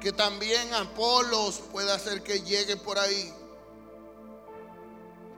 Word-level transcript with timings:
que 0.00 0.12
también 0.12 0.72
Apolos 0.74 1.60
pueda 1.72 1.94
hacer 1.94 2.22
que 2.22 2.40
llegue 2.40 2.76
por 2.76 2.98
ahí. 2.98 3.32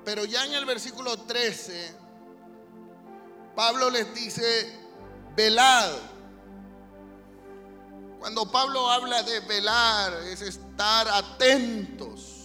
Pero 0.05 0.25
ya 0.25 0.45
en 0.45 0.55
el 0.55 0.65
versículo 0.65 1.17
13, 1.17 1.95
Pablo 3.55 3.91
les 3.91 4.15
dice, 4.15 4.79
velad. 5.37 5.91
Cuando 8.19 8.51
Pablo 8.51 8.91
habla 8.91 9.23
de 9.23 9.41
velar, 9.41 10.13
es 10.25 10.43
estar 10.43 11.09
atentos. 11.09 12.41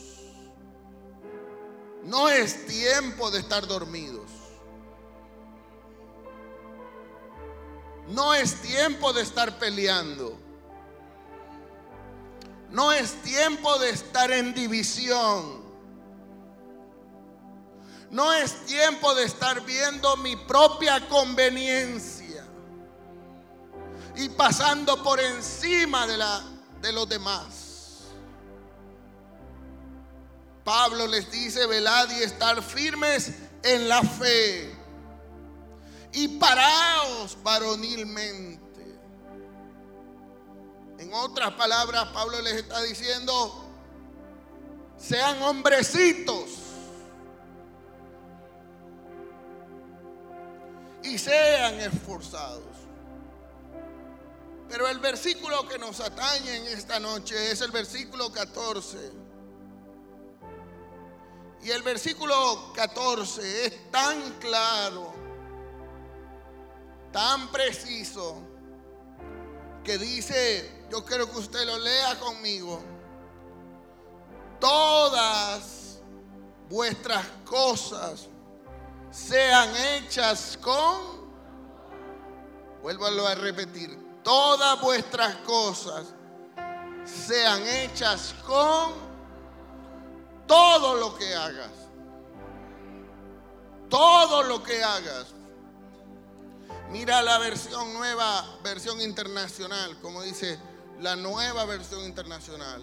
No 2.03 2.29
es 2.29 2.65
tiempo 2.67 3.31
de 3.31 3.39
estar 3.39 3.67
dormidos. 3.67 4.29
No 8.07 8.33
es 8.33 8.61
tiempo 8.61 9.11
de 9.11 9.23
estar 9.23 9.57
peleando. 9.57 10.44
No 12.75 12.91
es 12.91 13.13
tiempo 13.21 13.79
de 13.79 13.91
estar 13.91 14.29
en 14.31 14.53
división. 14.53 15.63
No 18.11 18.33
es 18.33 18.65
tiempo 18.65 19.15
de 19.15 19.23
estar 19.23 19.61
viendo 19.61 20.17
mi 20.17 20.35
propia 20.35 21.07
conveniencia 21.07 22.45
y 24.17 24.27
pasando 24.27 25.01
por 25.01 25.21
encima 25.21 26.05
de, 26.05 26.17
la, 26.17 26.43
de 26.81 26.91
los 26.91 27.07
demás. 27.07 28.01
Pablo 30.65 31.07
les 31.07 31.31
dice, 31.31 31.65
velad 31.67 32.09
y 32.09 32.23
estar 32.23 32.61
firmes 32.61 33.31
en 33.63 33.87
la 33.87 34.01
fe 34.01 34.75
y 36.11 36.27
paraos 36.27 37.37
varonilmente. 37.41 38.54
En 40.97 41.13
otras 41.13 41.51
palabras, 41.53 42.07
Pablo 42.13 42.41
les 42.41 42.53
está 42.53 42.81
diciendo, 42.83 43.65
sean 44.97 45.41
hombrecitos 45.41 46.49
y 51.03 51.17
sean 51.17 51.79
esforzados. 51.81 52.63
Pero 54.69 54.87
el 54.87 54.99
versículo 54.99 55.67
que 55.67 55.77
nos 55.77 55.99
atañe 55.99 56.55
en 56.57 56.65
esta 56.67 56.99
noche 56.99 57.51
es 57.51 57.61
el 57.61 57.71
versículo 57.71 58.31
14. 58.31 59.25
Y 61.61 61.71
el 61.71 61.81
versículo 61.83 62.71
14 62.75 63.65
es 63.65 63.91
tan 63.91 64.33
claro, 64.33 65.13
tan 67.11 67.51
preciso, 67.51 68.39
que 69.85 69.97
dice, 69.97 70.85
yo 70.91 71.05
quiero 71.05 71.31
que 71.31 71.37
usted 71.37 71.65
lo 71.65 71.77
lea 71.77 72.19
conmigo, 72.19 72.83
todas 74.59 75.99
vuestras 76.67 77.25
cosas 77.45 78.27
sean 79.11 79.69
hechas 79.75 80.57
con, 80.61 81.29
vuélvalo 82.81 83.25
a 83.27 83.35
repetir, 83.35 83.97
todas 84.23 84.81
vuestras 84.81 85.35
cosas 85.37 86.07
sean 87.05 87.65
hechas 87.65 88.33
con 88.45 89.05
todo 90.47 90.95
lo 90.95 91.15
que 91.15 91.33
hagas. 91.33 91.71
Todo 93.89 94.43
lo 94.43 94.63
que 94.63 94.83
hagas. 94.83 95.27
Mira 96.91 97.21
la 97.21 97.37
versión 97.39 97.93
nueva, 97.93 98.59
versión 98.63 99.01
internacional, 99.01 99.99
como 100.01 100.21
dice 100.21 100.59
la 101.01 101.15
nueva 101.15 101.65
versión 101.65 102.03
internacional, 102.05 102.81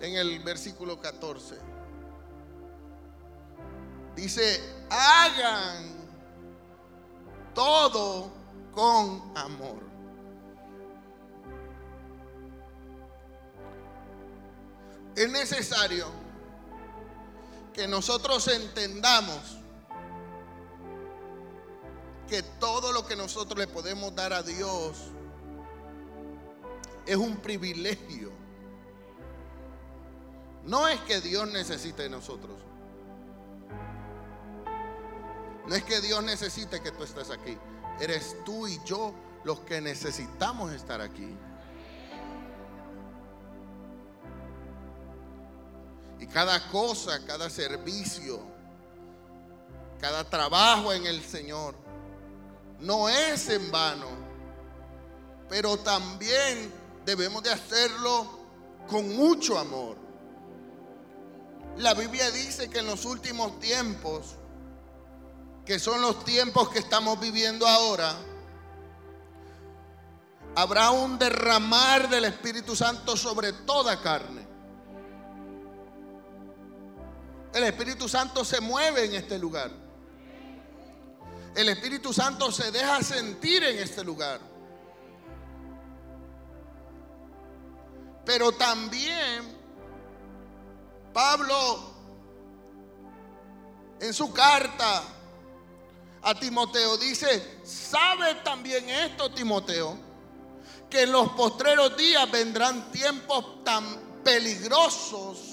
en 0.00 0.16
el 0.16 0.40
versículo 0.40 1.00
14. 1.00 1.56
Dice, 4.14 4.60
hagan 4.90 5.96
todo 7.54 8.30
con 8.72 9.32
amor. 9.36 9.90
Es 15.16 15.30
necesario 15.30 16.06
que 17.72 17.86
nosotros 17.86 18.46
entendamos 18.48 19.59
que 22.30 22.44
todo 22.44 22.92
lo 22.92 23.04
que 23.04 23.16
nosotros 23.16 23.58
le 23.58 23.66
podemos 23.66 24.14
dar 24.14 24.32
a 24.32 24.44
Dios 24.44 24.96
es 27.04 27.16
un 27.16 27.36
privilegio. 27.38 28.30
No 30.64 30.86
es 30.86 31.00
que 31.00 31.20
Dios 31.20 31.50
necesite 31.50 32.04
de 32.04 32.08
nosotros. 32.08 32.56
No 35.66 35.74
es 35.74 35.82
que 35.82 36.00
Dios 36.00 36.22
necesite 36.22 36.80
que 36.80 36.92
tú 36.92 37.02
estés 37.02 37.30
aquí. 37.30 37.58
Eres 37.98 38.36
tú 38.44 38.68
y 38.68 38.80
yo 38.84 39.12
los 39.42 39.60
que 39.60 39.80
necesitamos 39.80 40.70
estar 40.70 41.00
aquí. 41.00 41.36
Y 46.20 46.26
cada 46.28 46.68
cosa, 46.68 47.24
cada 47.26 47.50
servicio, 47.50 48.40
cada 50.00 50.22
trabajo 50.22 50.92
en 50.92 51.06
el 51.06 51.20
Señor 51.22 51.89
no 52.80 53.08
es 53.08 53.48
en 53.48 53.70
vano, 53.70 54.08
pero 55.48 55.78
también 55.78 56.72
debemos 57.04 57.42
de 57.42 57.50
hacerlo 57.50 58.38
con 58.88 59.16
mucho 59.16 59.58
amor. 59.58 59.96
La 61.76 61.94
Biblia 61.94 62.30
dice 62.30 62.68
que 62.68 62.80
en 62.80 62.86
los 62.86 63.04
últimos 63.04 63.58
tiempos 63.60 64.36
que 65.70 65.78
son 65.78 66.00
los 66.00 66.24
tiempos 66.24 66.68
que 66.70 66.80
estamos 66.80 67.20
viviendo 67.20 67.64
ahora, 67.64 68.12
habrá 70.56 70.90
un 70.90 71.16
derramar 71.16 72.08
del 72.08 72.24
Espíritu 72.24 72.74
Santo 72.74 73.16
sobre 73.16 73.52
toda 73.52 74.00
carne. 74.00 74.48
El 77.54 77.62
Espíritu 77.62 78.08
Santo 78.08 78.44
se 78.44 78.60
mueve 78.60 79.04
en 79.04 79.14
este 79.14 79.38
lugar. 79.38 79.70
El 81.54 81.68
Espíritu 81.68 82.12
Santo 82.12 82.52
se 82.52 82.70
deja 82.70 83.02
sentir 83.02 83.64
en 83.64 83.78
este 83.78 84.04
lugar. 84.04 84.40
Pero 88.24 88.52
también 88.52 89.58
Pablo 91.12 91.90
en 94.00 94.14
su 94.14 94.32
carta 94.32 95.02
a 96.22 96.34
Timoteo. 96.34 96.96
Dice, 96.96 97.60
¿sabe 97.64 98.36
también 98.36 98.88
esto, 98.88 99.30
Timoteo? 99.32 99.96
Que 100.88 101.02
en 101.02 101.12
los 101.12 101.30
postreros 101.30 101.96
días 101.96 102.30
vendrán 102.30 102.90
tiempos 102.90 103.64
tan 103.64 103.84
peligrosos. 104.22 105.46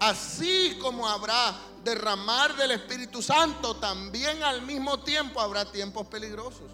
Así 0.00 0.78
como 0.80 1.08
habrá 1.08 1.54
derramar 1.88 2.54
del 2.56 2.72
Espíritu 2.72 3.22
Santo, 3.22 3.76
también 3.76 4.42
al 4.42 4.62
mismo 4.62 5.00
tiempo 5.00 5.40
habrá 5.40 5.70
tiempos 5.70 6.06
peligrosos. 6.06 6.70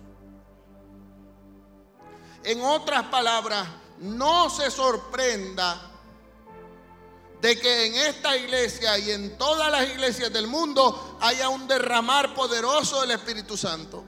En 2.43 2.61
otras 2.63 3.05
palabras, 3.05 3.67
no 4.01 4.51
se 4.51 4.71
sorprenda 4.71 5.91
de 7.41 7.59
que 7.59 7.87
en 7.87 7.95
esta 7.95 8.37
iglesia 8.37 8.99
y 8.99 9.11
en 9.11 9.37
todas 9.39 9.71
las 9.71 9.89
iglesias 9.89 10.33
del 10.33 10.47
mundo 10.47 11.19
haya 11.21 11.49
un 11.49 11.69
derramar 11.69 12.35
poderoso 12.35 13.01
del 13.03 13.13
Espíritu 13.13 13.57
Santo. 13.57 14.05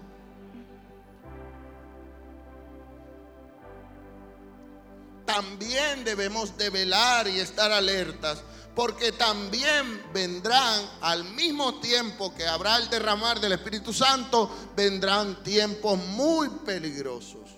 También 5.27 6.05
debemos 6.05 6.57
de 6.57 6.71
velar 6.71 7.27
y 7.29 7.41
estar 7.41 7.73
alertas, 7.73 8.43
porque 8.77 9.11
también 9.11 10.03
vendrán 10.13 10.87
al 11.01 11.25
mismo 11.25 11.81
tiempo 11.81 12.35
que 12.35 12.47
habrá 12.47 12.77
el 12.77 12.91
derramar 12.91 13.41
del 13.41 13.53
Espíritu 13.53 13.91
Santo, 13.91 14.51
vendrán 14.77 15.43
tiempos 15.43 15.99
muy 16.09 16.51
peligrosos. 16.51 17.57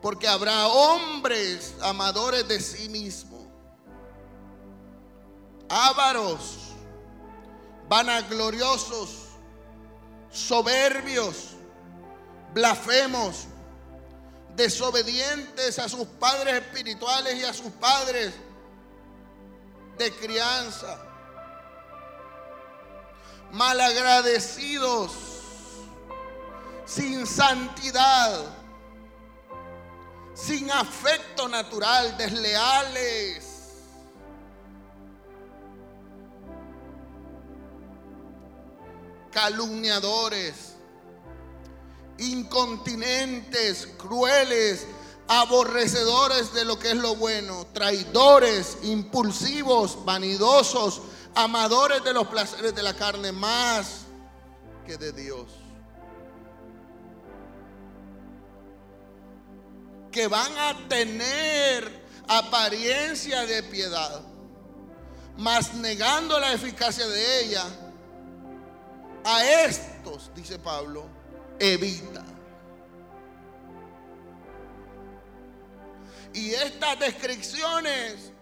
Porque 0.00 0.28
habrá 0.28 0.68
hombres 0.68 1.74
amadores 1.82 2.46
de 2.46 2.60
sí 2.60 2.88
mismos, 2.88 3.42
ávaros, 5.68 6.58
vanagloriosos, 7.88 9.30
soberbios, 10.30 11.48
blasfemos, 12.52 13.48
desobedientes 14.56 15.78
a 15.78 15.88
sus 15.88 16.06
padres 16.06 16.54
espirituales 16.62 17.36
y 17.36 17.44
a 17.44 17.52
sus 17.52 17.72
padres 17.72 18.32
de 19.98 20.10
crianza, 20.12 20.98
malagradecidos, 23.52 25.12
sin 26.84 27.26
santidad, 27.26 28.44
sin 30.34 30.70
afecto 30.70 31.48
natural, 31.48 32.16
desleales. 32.16 33.54
calumniadores, 39.34 40.73
incontinentes, 42.18 43.88
crueles, 43.98 44.86
aborrecedores 45.28 46.52
de 46.52 46.64
lo 46.64 46.78
que 46.78 46.90
es 46.90 46.96
lo 46.96 47.16
bueno, 47.16 47.66
traidores, 47.72 48.78
impulsivos, 48.82 50.04
vanidosos, 50.04 51.02
amadores 51.34 52.04
de 52.04 52.12
los 52.12 52.26
placeres 52.28 52.74
de 52.74 52.82
la 52.82 52.94
carne 52.94 53.32
más 53.32 54.02
que 54.86 54.96
de 54.96 55.12
Dios. 55.12 55.46
Que 60.12 60.28
van 60.28 60.56
a 60.58 60.88
tener 60.88 62.04
apariencia 62.28 63.46
de 63.46 63.62
piedad, 63.64 64.20
mas 65.36 65.74
negando 65.74 66.38
la 66.38 66.52
eficacia 66.52 67.06
de 67.08 67.40
ella, 67.44 67.64
a 69.24 69.44
estos, 69.64 70.30
dice 70.34 70.58
Pablo, 70.58 71.08
evita. 71.58 72.24
Y 76.32 76.50
estas 76.50 76.98
descripciones 76.98 78.32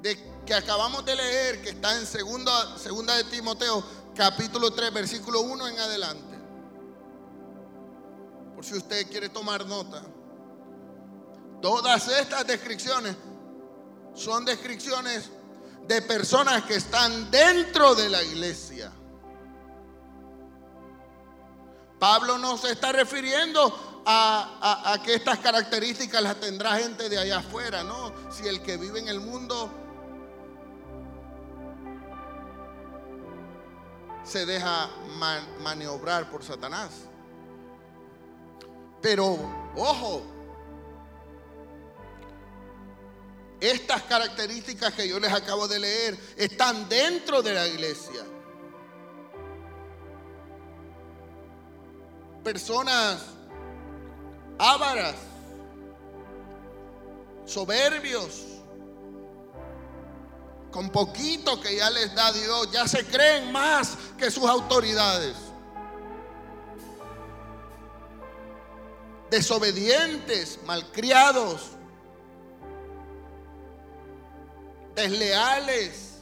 de, 0.00 0.18
que 0.46 0.54
acabamos 0.54 1.04
de 1.04 1.14
leer, 1.14 1.60
que 1.60 1.70
está 1.70 1.94
en 1.98 2.06
segunda, 2.06 2.78
segunda 2.78 3.14
de 3.16 3.24
Timoteo, 3.24 3.84
capítulo 4.16 4.72
3, 4.72 4.92
versículo 4.92 5.42
1 5.42 5.68
en 5.68 5.78
adelante. 5.78 6.38
Por 8.54 8.64
si 8.64 8.74
usted 8.74 9.08
quiere 9.10 9.28
tomar 9.28 9.66
nota. 9.66 10.02
Todas 11.60 12.08
estas 12.08 12.46
descripciones 12.46 13.16
son 14.14 14.44
descripciones 14.44 15.30
de 15.86 16.02
personas 16.02 16.64
que 16.64 16.76
están 16.76 17.30
dentro 17.30 17.94
de 17.94 18.08
la 18.08 18.22
iglesia. 18.22 18.92
Pablo 21.98 22.38
no 22.38 22.56
se 22.56 22.72
está 22.72 22.92
refiriendo 22.92 24.02
a, 24.06 24.98
que 25.04 25.14
estas 25.14 25.38
características 25.38 26.22
las 26.22 26.36
tendrá 26.40 26.76
gente 26.76 27.08
de 27.08 27.18
allá 27.18 27.38
afuera, 27.38 27.82
¿no? 27.82 28.12
Si 28.30 28.46
el 28.46 28.62
que 28.62 28.76
vive 28.76 29.00
en 29.00 29.08
el 29.08 29.20
mundo 29.20 29.70
se 34.24 34.46
deja 34.46 34.88
maniobrar 35.60 36.30
por 36.30 36.44
Satanás. 36.44 36.90
Pero, 39.00 39.38
ojo, 39.76 40.22
estas 43.60 44.02
características 44.04 44.94
que 44.94 45.08
yo 45.08 45.18
les 45.18 45.32
acabo 45.32 45.66
de 45.68 45.78
leer 45.78 46.18
están 46.36 46.88
dentro 46.88 47.42
de 47.42 47.54
la 47.54 47.66
iglesia. 47.66 48.24
Personas 52.52 53.20
ávaras, 54.58 55.16
soberbios, 57.44 58.42
con 60.70 60.88
poquito 60.88 61.60
que 61.60 61.76
ya 61.76 61.90
les 61.90 62.14
da 62.14 62.32
Dios, 62.32 62.72
ya 62.72 62.88
se 62.88 63.04
creen 63.04 63.52
más 63.52 63.98
que 64.16 64.30
sus 64.30 64.44
autoridades. 64.44 65.36
Desobedientes, 69.30 70.58
malcriados, 70.64 71.72
desleales, 74.94 76.14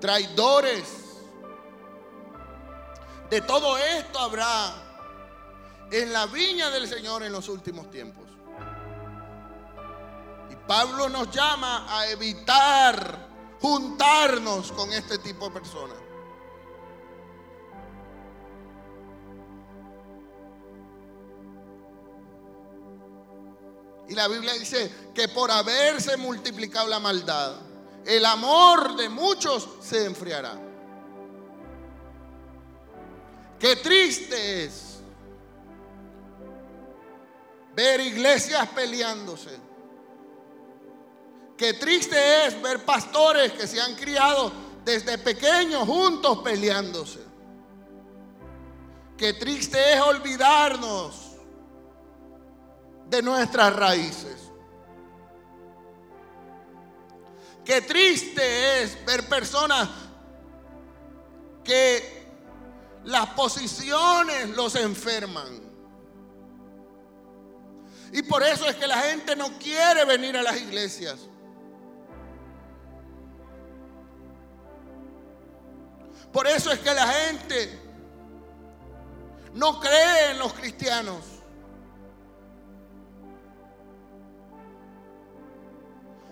traidores, 0.00 1.11
de 3.32 3.40
todo 3.40 3.78
esto 3.78 4.18
habrá 4.18 4.74
en 5.90 6.12
la 6.12 6.26
viña 6.26 6.68
del 6.68 6.86
Señor 6.86 7.22
en 7.22 7.32
los 7.32 7.48
últimos 7.48 7.90
tiempos. 7.90 8.26
Y 10.50 10.56
Pablo 10.66 11.08
nos 11.08 11.30
llama 11.30 11.86
a 11.88 12.10
evitar 12.10 13.28
juntarnos 13.58 14.70
con 14.72 14.92
este 14.92 15.16
tipo 15.16 15.46
de 15.46 15.50
personas. 15.50 15.96
Y 24.10 24.14
la 24.14 24.28
Biblia 24.28 24.52
dice 24.52 24.92
que 25.14 25.28
por 25.28 25.50
haberse 25.50 26.18
multiplicado 26.18 26.86
la 26.86 26.98
maldad, 26.98 27.54
el 28.04 28.26
amor 28.26 28.94
de 28.96 29.08
muchos 29.08 29.66
se 29.80 30.04
enfriará. 30.04 30.71
Qué 33.62 33.76
triste 33.76 34.64
es 34.64 34.98
ver 37.76 38.00
iglesias 38.00 38.68
peleándose. 38.70 39.56
Qué 41.56 41.74
triste 41.74 42.46
es 42.46 42.60
ver 42.60 42.84
pastores 42.84 43.52
que 43.52 43.68
se 43.68 43.80
han 43.80 43.94
criado 43.94 44.50
desde 44.84 45.16
pequeños 45.16 45.86
juntos 45.86 46.38
peleándose. 46.38 47.20
Qué 49.16 49.34
triste 49.34 49.92
es 49.94 50.00
olvidarnos 50.00 51.36
de 53.08 53.22
nuestras 53.22 53.76
raíces. 53.76 54.50
Qué 57.64 57.80
triste 57.82 58.82
es 58.82 59.04
ver 59.06 59.28
personas 59.28 59.88
que 61.62 62.21
las 63.04 63.26
posiciones 63.30 64.50
los 64.50 64.74
enferman. 64.76 65.60
Y 68.12 68.22
por 68.22 68.42
eso 68.42 68.66
es 68.68 68.76
que 68.76 68.86
la 68.86 68.98
gente 68.98 69.34
no 69.34 69.58
quiere 69.58 70.04
venir 70.04 70.36
a 70.36 70.42
las 70.42 70.56
iglesias. 70.60 71.28
Por 76.32 76.46
eso 76.46 76.70
es 76.70 76.78
que 76.78 76.94
la 76.94 77.06
gente 77.06 77.80
no 79.54 79.80
cree 79.80 80.30
en 80.30 80.38
los 80.38 80.52
cristianos. 80.52 81.24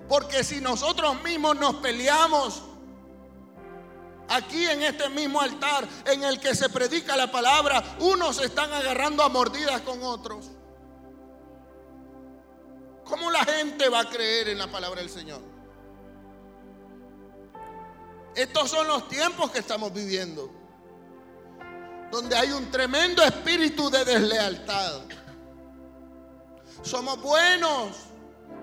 Porque 0.08 0.42
si 0.42 0.60
nosotros 0.60 1.22
mismos 1.22 1.56
nos 1.56 1.76
peleamos 1.76 2.62
aquí 4.30 4.64
en 4.64 4.82
este 4.82 5.08
mismo 5.10 5.40
altar 5.40 5.86
en 6.06 6.22
el 6.24 6.40
que 6.40 6.54
se 6.54 6.68
predica 6.68 7.16
la 7.16 7.30
palabra, 7.30 7.82
unos 7.98 8.40
están 8.40 8.72
agarrando 8.72 9.22
a 9.22 9.28
mordidas 9.28 9.82
con 9.82 10.02
otros. 10.02 10.50
¿Cómo 13.04 13.30
la 13.30 13.44
gente 13.44 13.88
va 13.88 14.00
a 14.00 14.08
creer 14.08 14.48
en 14.48 14.58
la 14.58 14.68
palabra 14.68 15.00
del 15.00 15.10
Señor? 15.10 15.42
Estos 18.36 18.70
son 18.70 18.86
los 18.86 19.08
tiempos 19.08 19.50
que 19.50 19.58
estamos 19.58 19.92
viviendo, 19.92 20.48
donde 22.12 22.36
hay 22.36 22.52
un 22.52 22.70
tremendo 22.70 23.22
espíritu 23.24 23.90
de 23.90 24.04
deslealtad. 24.04 25.02
Somos 26.82 27.20
buenos 27.20 27.96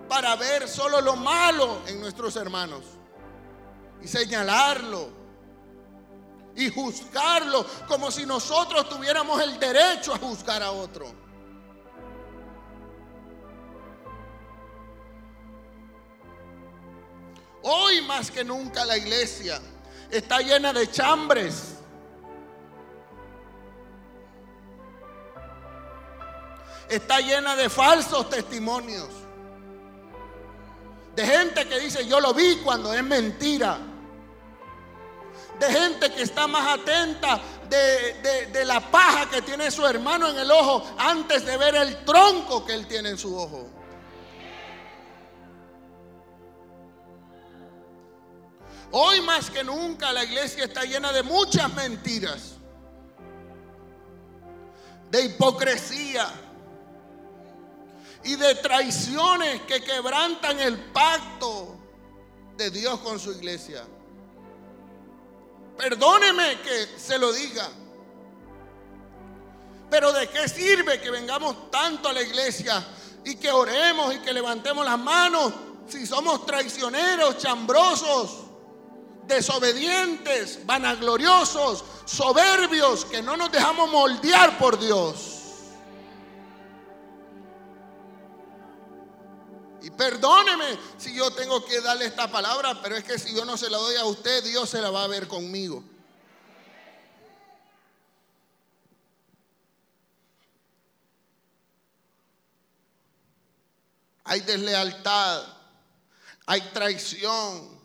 para 0.08 0.38
ver 0.38 0.70
solo 0.70 1.02
lo 1.02 1.18
malo 1.18 1.82
en 1.88 2.00
nuestros 2.00 2.38
hermanos 2.38 2.86
y 4.02 4.08
señalarlo 4.08 5.17
y 6.58 6.72
juzgarlo 6.72 7.66
como 7.88 8.10
si 8.10 8.26
nosotros 8.26 8.90
tuviéramos 8.90 9.40
el 9.42 9.60
derecho 9.60 10.14
a 10.14 10.18
juzgar 10.18 10.64
a 10.64 10.72
otro. 10.72 11.14
Hoy 17.62 18.02
más 18.02 18.32
que 18.32 18.44
nunca 18.44 18.84
la 18.86 18.98
iglesia 18.98 19.62
está 20.10 20.40
llena 20.40 20.74
de 20.74 20.90
chambres. 20.90 21.76
Está 26.90 27.20
llena 27.20 27.56
de 27.56 27.70
falsos 27.70 28.30
testimonios. 28.30 29.10
De 31.16 31.26
gente 31.26 31.68
que 31.68 31.80
dice 31.80 32.08
yo 32.08 32.20
lo 32.20 32.34
vi 32.34 32.58
cuando 32.64 32.94
es 32.94 33.04
mentira 33.04 33.78
de 35.60 35.72
gente 35.72 36.12
que 36.12 36.22
está 36.22 36.48
más 36.48 36.80
atenta 36.80 37.42
de, 37.70 38.48
de, 38.52 38.66
la 38.66 38.80
paja 38.80 39.30
que 39.30 39.42
tiene 39.42 39.72
su 39.72 39.86
hermano 39.86 40.30
en 40.30 40.38
el 40.38 40.52
ojo 40.52 40.84
antes 40.98 41.46
de 41.46 41.58
ver 41.58 41.76
el 41.76 42.06
tronco 42.06 42.66
que 42.66 42.74
él 42.74 42.88
tiene 42.88 43.10
en 43.10 43.18
su 43.18 43.36
ojo. 43.36 43.70
Hoy 48.92 49.22
más 49.22 49.50
que 49.50 49.64
nunca 49.64 50.14
la 50.14 50.24
iglesia 50.24 50.66
está 50.66 50.84
llena 50.84 51.12
de 51.12 51.24
muchas 51.24 51.74
mentiras, 51.74 52.54
de 55.12 55.26
hipocresía 55.26 56.32
y 58.24 58.36
de 58.36 58.56
traiciones 58.56 59.62
que 59.64 59.84
quebrantan 59.84 60.60
el 60.60 60.78
pacto 60.92 61.78
de 62.56 62.72
Dios 62.72 63.00
con 63.00 63.20
su 63.20 63.32
iglesia. 63.32 63.86
Perdóneme 65.78 66.62
que 66.62 67.00
se 67.00 67.18
lo 67.18 67.32
diga. 67.32 67.70
Pero 69.90 70.12
¿de 70.12 70.28
qué 70.28 70.50
sirve 70.50 71.00
que 71.00 71.10
vengamos 71.10 71.72
tanto 71.72 72.10
a 72.10 72.14
la 72.14 72.22
iglesia 72.22 72.86
y 73.24 73.36
que 73.36 73.52
oremos 73.52 74.16
y 74.16 74.20
que 74.20 74.34
levantemos 74.34 74.86
las 74.86 75.00
manos 75.00 75.54
si 75.88 76.06
somos 76.06 76.46
traicioneros, 76.46 77.38
chambrosos, 77.38 78.46
desobedientes, 79.26 80.66
vanagloriosos, 80.66 81.84
soberbios, 82.06 83.06
que 83.06 83.22
no 83.22 83.38
nos 83.38 83.52
dejamos 83.52 83.90
moldear 83.90 84.58
por 84.58 84.78
Dios? 84.80 85.37
Y 89.88 89.92
perdóneme 89.92 90.78
si 90.98 91.14
yo 91.14 91.32
tengo 91.32 91.64
que 91.64 91.80
darle 91.80 92.08
esta 92.08 92.30
palabra, 92.30 92.82
pero 92.82 92.98
es 92.98 93.06
que 93.06 93.18
si 93.18 93.34
yo 93.34 93.46
no 93.46 93.56
se 93.56 93.70
la 93.70 93.78
doy 93.78 93.96
a 93.96 94.04
usted, 94.04 94.44
Dios 94.44 94.70
se 94.70 94.82
la 94.82 94.92
va 94.92 95.06
a 95.06 95.08
ver 95.08 95.30
conmigo. 95.30 95.82
Hay 104.26 104.42
deslealtad, 104.42 105.56
hay 106.46 106.60
traición 106.74 107.80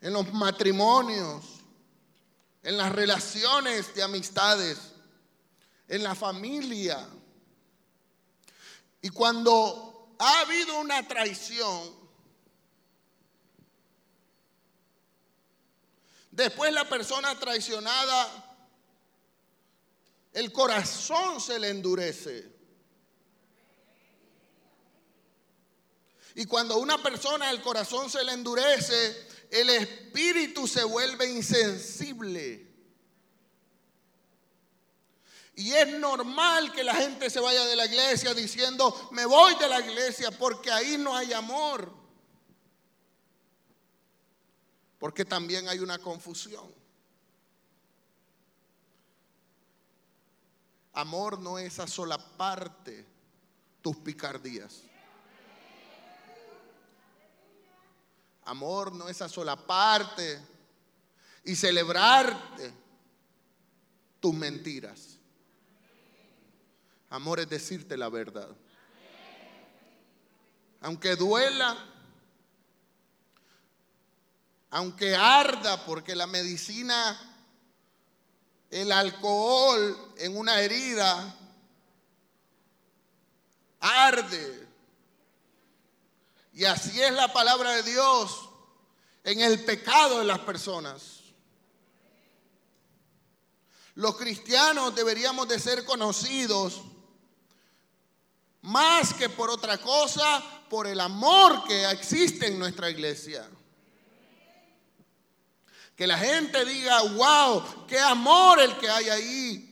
en 0.00 0.12
los 0.12 0.32
matrimonios, 0.32 1.44
en 2.62 2.76
las 2.76 2.92
relaciones 2.92 3.92
de 3.96 4.02
amistades, 4.04 4.78
en 5.88 6.04
la 6.04 6.14
familia. 6.14 7.04
Y 9.02 9.08
cuando 9.08 9.93
ha 10.26 10.40
habido 10.40 10.78
una 10.78 11.06
traición, 11.06 11.94
después 16.30 16.72
la 16.72 16.88
persona 16.88 17.38
traicionada, 17.38 18.56
el 20.32 20.50
corazón 20.50 21.42
se 21.42 21.58
le 21.58 21.68
endurece. 21.68 22.50
Y 26.36 26.46
cuando 26.46 26.78
una 26.78 27.02
persona 27.02 27.50
el 27.50 27.60
corazón 27.60 28.08
se 28.08 28.24
le 28.24 28.32
endurece, 28.32 29.28
el 29.50 29.68
espíritu 29.68 30.66
se 30.66 30.84
vuelve 30.84 31.26
insensible. 31.26 32.63
Y 35.56 35.72
es 35.72 35.98
normal 35.98 36.72
que 36.72 36.82
la 36.82 36.94
gente 36.94 37.30
se 37.30 37.38
vaya 37.38 37.64
de 37.64 37.76
la 37.76 37.86
iglesia 37.86 38.34
diciendo, 38.34 39.08
me 39.12 39.24
voy 39.24 39.54
de 39.56 39.68
la 39.68 39.80
iglesia 39.80 40.30
porque 40.32 40.70
ahí 40.70 40.98
no 40.98 41.14
hay 41.14 41.32
amor. 41.32 41.92
Porque 44.98 45.24
también 45.24 45.68
hay 45.68 45.78
una 45.78 45.98
confusión. 45.98 46.72
Amor 50.94 51.38
no 51.38 51.58
es 51.58 51.78
a 51.78 51.86
sola 51.86 52.18
parte 52.18 53.06
tus 53.80 53.96
picardías. 53.96 54.82
Amor 58.44 58.92
no 58.92 59.08
es 59.08 59.22
a 59.22 59.28
sola 59.28 59.56
parte 59.56 60.40
y 61.44 61.54
celebrarte 61.54 62.72
tus 64.20 64.34
mentiras. 64.34 65.13
Amor 67.14 67.38
es 67.38 67.48
decirte 67.48 67.96
la 67.96 68.08
verdad. 68.08 68.48
Aunque 70.80 71.14
duela, 71.14 71.76
aunque 74.70 75.14
arda, 75.14 75.86
porque 75.86 76.16
la 76.16 76.26
medicina, 76.26 77.16
el 78.68 78.90
alcohol 78.90 80.12
en 80.16 80.36
una 80.36 80.60
herida, 80.60 81.38
arde. 83.78 84.66
Y 86.52 86.64
así 86.64 87.00
es 87.00 87.12
la 87.12 87.32
palabra 87.32 87.70
de 87.76 87.84
Dios 87.84 88.50
en 89.22 89.40
el 89.40 89.64
pecado 89.64 90.18
de 90.18 90.24
las 90.24 90.40
personas. 90.40 91.20
Los 93.94 94.16
cristianos 94.16 94.96
deberíamos 94.96 95.46
de 95.46 95.60
ser 95.60 95.84
conocidos 95.84 96.82
más 98.64 99.12
que 99.12 99.28
por 99.28 99.50
otra 99.50 99.76
cosa, 99.76 100.42
por 100.70 100.86
el 100.86 100.98
amor 100.98 101.64
que 101.64 101.84
existe 101.90 102.46
en 102.46 102.58
nuestra 102.58 102.88
iglesia. 102.88 103.46
Que 105.94 106.06
la 106.06 106.16
gente 106.16 106.64
diga, 106.64 107.02
wow, 107.02 107.86
qué 107.86 108.00
amor 108.00 108.60
el 108.60 108.76
que 108.78 108.88
hay 108.88 109.08
ahí. 109.10 109.70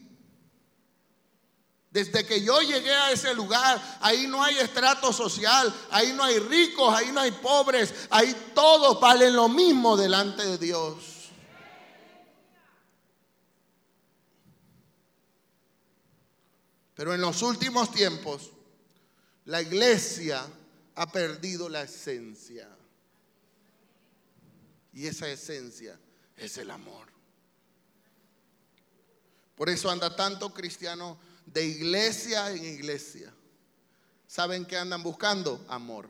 Desde 1.90 2.26
que 2.26 2.42
yo 2.42 2.60
llegué 2.60 2.92
a 2.92 3.12
ese 3.12 3.34
lugar, 3.34 3.98
ahí 4.02 4.26
no 4.26 4.42
hay 4.42 4.58
estrato 4.58 5.10
social, 5.10 5.74
ahí 5.90 6.12
no 6.12 6.24
hay 6.24 6.38
ricos, 6.38 6.94
ahí 6.94 7.10
no 7.12 7.20
hay 7.20 7.30
pobres, 7.32 7.94
ahí 8.10 8.50
todos 8.54 9.00
valen 9.00 9.34
lo 9.34 9.48
mismo 9.48 9.96
delante 9.96 10.44
de 10.44 10.58
Dios. 10.58 10.94
Pero 16.94 17.14
en 17.14 17.22
los 17.22 17.40
últimos 17.40 17.90
tiempos, 17.90 18.50
la 19.44 19.60
iglesia 19.60 20.46
ha 20.94 21.10
perdido 21.10 21.68
la 21.68 21.82
esencia. 21.82 22.68
Y 24.92 25.06
esa 25.06 25.28
esencia 25.28 25.98
es 26.36 26.58
el 26.58 26.70
amor. 26.70 27.08
Por 29.56 29.68
eso 29.68 29.90
anda 29.90 30.14
tanto 30.14 30.52
cristiano 30.52 31.18
de 31.46 31.64
iglesia 31.64 32.50
en 32.50 32.64
iglesia. 32.64 33.32
¿Saben 34.26 34.64
qué 34.64 34.76
andan 34.76 35.02
buscando? 35.02 35.64
Amor. 35.68 36.08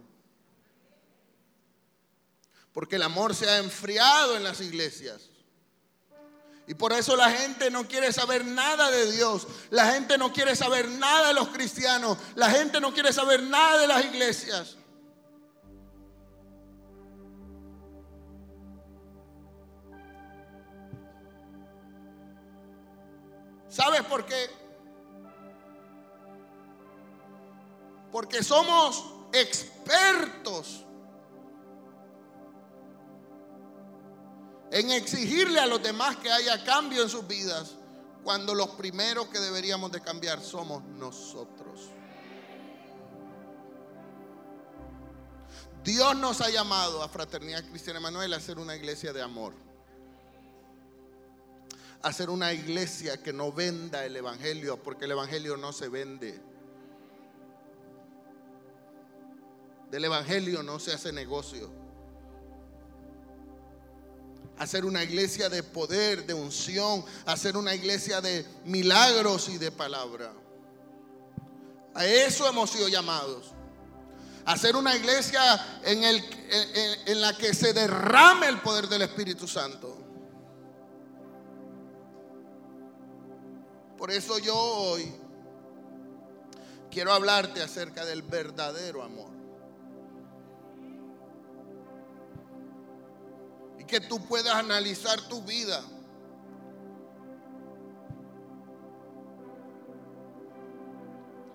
Porque 2.72 2.96
el 2.96 3.02
amor 3.02 3.34
se 3.34 3.48
ha 3.48 3.58
enfriado 3.58 4.36
en 4.36 4.44
las 4.44 4.60
iglesias. 4.60 5.31
Y 6.72 6.74
por 6.74 6.94
eso 6.94 7.16
la 7.16 7.30
gente 7.30 7.70
no 7.70 7.86
quiere 7.86 8.14
saber 8.14 8.46
nada 8.46 8.90
de 8.90 9.12
Dios. 9.12 9.46
La 9.68 9.92
gente 9.92 10.16
no 10.16 10.32
quiere 10.32 10.56
saber 10.56 10.88
nada 10.88 11.28
de 11.28 11.34
los 11.34 11.48
cristianos. 11.48 12.16
La 12.34 12.48
gente 12.48 12.80
no 12.80 12.94
quiere 12.94 13.12
saber 13.12 13.42
nada 13.42 13.76
de 13.76 13.86
las 13.88 14.02
iglesias. 14.06 14.78
¿Sabes 23.68 24.00
por 24.04 24.24
qué? 24.24 24.48
Porque 28.10 28.42
somos 28.42 29.12
expertos 29.34 30.81
en 34.72 34.90
exigirle 34.90 35.60
a 35.60 35.66
los 35.66 35.82
demás 35.82 36.16
que 36.16 36.32
haya 36.32 36.64
cambio 36.64 37.02
en 37.02 37.10
sus 37.10 37.28
vidas, 37.28 37.74
cuando 38.24 38.54
los 38.54 38.70
primeros 38.70 39.26
que 39.26 39.38
deberíamos 39.38 39.92
de 39.92 40.00
cambiar 40.00 40.40
somos 40.40 40.82
nosotros. 40.82 41.90
Dios 45.84 46.16
nos 46.16 46.40
ha 46.40 46.48
llamado 46.48 47.02
a 47.02 47.08
Fraternidad 47.08 47.64
Cristiana 47.68 47.98
Emanuel 47.98 48.32
a 48.32 48.40
ser 48.40 48.58
una 48.58 48.74
iglesia 48.74 49.12
de 49.12 49.20
amor. 49.20 49.52
A 52.00 52.10
ser 52.12 52.30
una 52.30 52.54
iglesia 52.54 53.22
que 53.22 53.32
no 53.32 53.52
venda 53.52 54.06
el 54.06 54.16
Evangelio, 54.16 54.82
porque 54.82 55.04
el 55.04 55.10
Evangelio 55.10 55.58
no 55.58 55.74
se 55.74 55.88
vende. 55.88 56.40
Del 59.90 60.04
Evangelio 60.06 60.62
no 60.62 60.78
se 60.78 60.94
hace 60.94 61.12
negocio 61.12 61.81
hacer 64.58 64.84
una 64.84 65.02
iglesia 65.02 65.48
de 65.48 65.62
poder, 65.62 66.26
de 66.26 66.34
unción, 66.34 67.04
hacer 67.26 67.56
una 67.56 67.74
iglesia 67.74 68.20
de 68.20 68.46
milagros 68.64 69.48
y 69.48 69.58
de 69.58 69.70
palabra. 69.70 70.32
A 71.94 72.06
eso 72.06 72.48
hemos 72.48 72.70
sido 72.70 72.88
llamados. 72.88 73.52
Hacer 74.44 74.74
una 74.76 74.96
iglesia 74.96 75.80
en, 75.84 77.20
la 77.20 77.36
que 77.36 77.54
se 77.54 77.72
derrame 77.72 78.48
el 78.48 78.60
poder 78.60 78.88
del 78.88 79.02
Espíritu 79.02 79.46
Santo. 79.46 79.98
Por 83.96 84.10
eso 84.10 84.38
yo 84.38 84.56
hoy 84.56 85.14
quiero 86.90 87.12
hablarte 87.12 87.62
acerca 87.62 88.04
del 88.04 88.22
verdadero 88.22 89.02
amor. 89.02 89.31
Que 93.92 94.00
tú 94.00 94.20
puedas 94.20 94.54
analizar 94.54 95.20
tu 95.28 95.42
vida. 95.42 95.82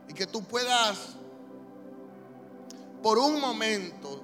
Y 0.08 0.14
que 0.14 0.28
tú 0.28 0.44
puedas, 0.44 1.16
por 3.02 3.18
un 3.18 3.42
momento, 3.42 4.22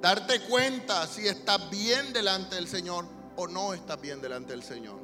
darte 0.00 0.40
cuenta 0.48 1.06
si 1.06 1.28
estás 1.28 1.68
bien 1.68 2.14
delante 2.14 2.54
del 2.54 2.66
Señor 2.66 3.04
o 3.36 3.46
no 3.46 3.74
estás 3.74 4.00
bien 4.00 4.22
delante 4.22 4.52
del 4.52 4.62
Señor. 4.62 4.98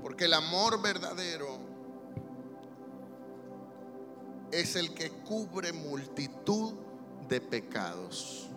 Porque 0.00 0.24
el 0.24 0.32
amor 0.32 0.80
verdadero 0.80 1.58
es 4.50 4.74
el 4.74 4.94
que 4.94 5.10
cubre 5.10 5.74
multitud 5.74 6.72
de 7.28 7.42
pecados. 7.42 8.48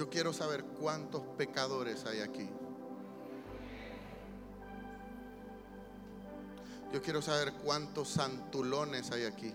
Yo 0.00 0.08
quiero 0.08 0.32
saber 0.32 0.64
cuántos 0.64 1.20
pecadores 1.36 2.06
hay 2.06 2.20
aquí. 2.20 2.48
Yo 6.90 7.02
quiero 7.02 7.20
saber 7.20 7.52
cuántos 7.62 8.08
santulones 8.08 9.10
hay 9.10 9.26
aquí. 9.26 9.52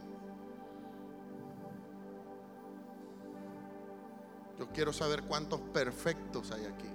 Yo 4.60 4.68
quiero 4.72 4.94
saber 4.94 5.24
cuántos 5.24 5.62
perfectos 5.62 6.52
hay 6.52 6.66
aquí. 6.66 6.90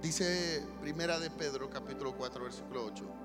Dice 0.00 0.64
Primera 0.80 1.18
de 1.18 1.30
Pedro, 1.30 1.68
capítulo 1.68 2.14
4, 2.16 2.44
versículo 2.44 2.84
8. 2.84 3.17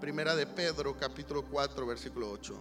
Primera 0.00 0.34
de 0.34 0.46
Pedro, 0.46 0.96
capítulo 0.96 1.44
4, 1.44 1.86
versículo 1.86 2.30
8. 2.30 2.58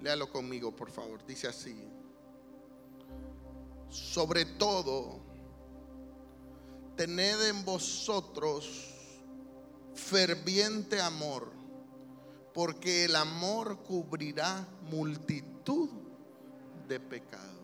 Léalo 0.00 0.30
conmigo, 0.30 0.70
por 0.70 0.92
favor. 0.92 1.26
Dice 1.26 1.48
así. 1.48 1.76
Sobre 3.88 4.44
todo, 4.44 5.18
tened 6.94 7.48
en 7.48 7.64
vosotros 7.64 8.94
ferviente 9.92 11.00
amor, 11.00 11.50
porque 12.54 13.06
el 13.06 13.16
amor 13.16 13.82
cubrirá 13.82 14.68
multitud 14.82 15.88
de 16.86 17.00
pecados. 17.00 17.56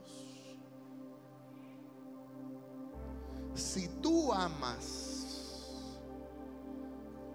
Si 3.55 3.87
tú 4.01 4.33
amas, 4.33 5.12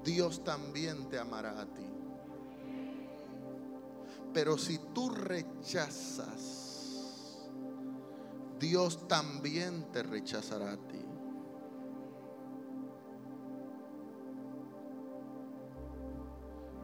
Dios 0.08 0.42
también 0.42 1.10
te 1.10 1.20
amará 1.20 1.60
a 1.60 1.66
ti. 1.66 1.86
Pero 4.34 4.58
si 4.58 4.80
tú 4.94 5.10
rechazas, 5.10 6.30
Dios 8.58 9.06
también 9.10 9.92
te 9.92 10.04
rechazará 10.04 10.72
a 10.72 10.78
ti. 10.78 11.04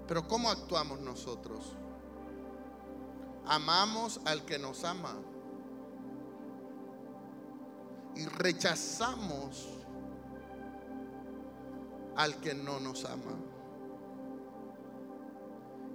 Pero 0.06 0.27
¿cómo 0.27 0.50
actuamos 0.50 1.00
nosotros? 1.00 1.77
Amamos 3.46 4.20
al 4.25 4.44
que 4.44 4.60
nos 4.60 4.84
ama 4.84 5.15
y 8.18 8.25
rechazamos 8.25 9.83
al 12.15 12.39
que 12.39 12.53
no 12.53 12.79
nos 12.79 13.05
ama. 13.05 13.38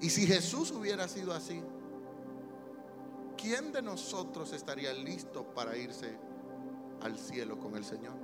Y 0.01 0.11
si 0.11 0.27
Jesús 0.27 0.71
hubiera 0.71 1.09
sido 1.09 1.33
así, 1.33 1.61
¿quién 3.37 3.73
de 3.73 3.83
nosotros 3.83 4.53
estaría 4.53 4.93
listo 4.93 5.45
para 5.55 5.77
irse 5.77 6.17
al 7.03 7.19
cielo 7.19 7.59
con 7.59 7.77
el 7.77 7.85
Señor? 7.85 8.15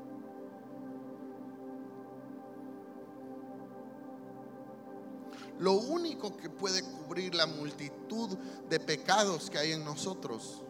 Lo 5.58 5.74
único 5.74 6.36
que 6.36 6.50
puede 6.50 6.82
cubrir 6.82 7.34
la 7.34 7.46
multitud 7.46 8.36
de 8.68 8.80
pecados 8.80 9.50
que 9.50 9.58
hay 9.58 9.72
en 9.72 9.84
nosotros 9.84 10.62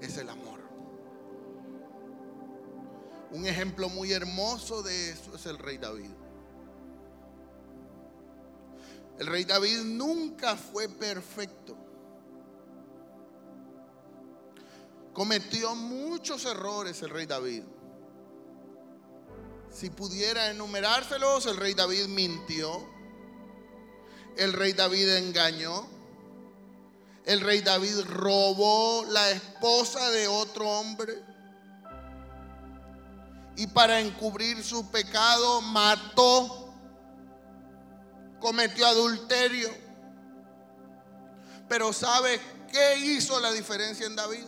es 0.00 0.18
el 0.18 0.28
amor. 0.28 0.60
Un 3.30 3.46
ejemplo 3.46 3.88
muy 3.88 4.12
hermoso 4.12 4.82
de 4.82 5.10
eso 5.10 5.34
es 5.34 5.46
el 5.46 5.58
rey 5.58 5.78
David. 5.78 6.10
El 9.18 9.26
rey 9.26 9.44
David 9.44 9.82
nunca 9.84 10.56
fue 10.56 10.88
perfecto. 10.88 11.76
Cometió 15.12 15.74
muchos 15.74 16.44
errores 16.44 17.00
el 17.02 17.10
rey 17.10 17.26
David. 17.26 17.62
Si 19.72 19.90
pudiera 19.90 20.50
enumerárselos, 20.50 21.46
el 21.46 21.56
rey 21.56 21.74
David 21.74 22.06
mintió. 22.06 22.88
El 24.36 24.52
rey 24.52 24.72
David 24.72 25.08
engañó. 25.16 25.86
El 27.24 27.40
rey 27.40 27.60
David 27.60 28.00
robó 28.06 29.04
la 29.08 29.30
esposa 29.30 30.10
de 30.10 30.28
otro 30.28 30.68
hombre 30.68 31.34
y 33.56 33.66
para 33.68 34.00
encubrir 34.00 34.62
su 34.62 34.90
pecado 34.90 35.60
mató, 35.62 36.63
cometió 38.44 38.86
adulterio. 38.86 39.70
Pero 41.66 41.94
¿sabe 41.94 42.38
qué 42.70 42.98
hizo 42.98 43.40
la 43.40 43.50
diferencia 43.52 44.04
en 44.06 44.14
David? 44.14 44.44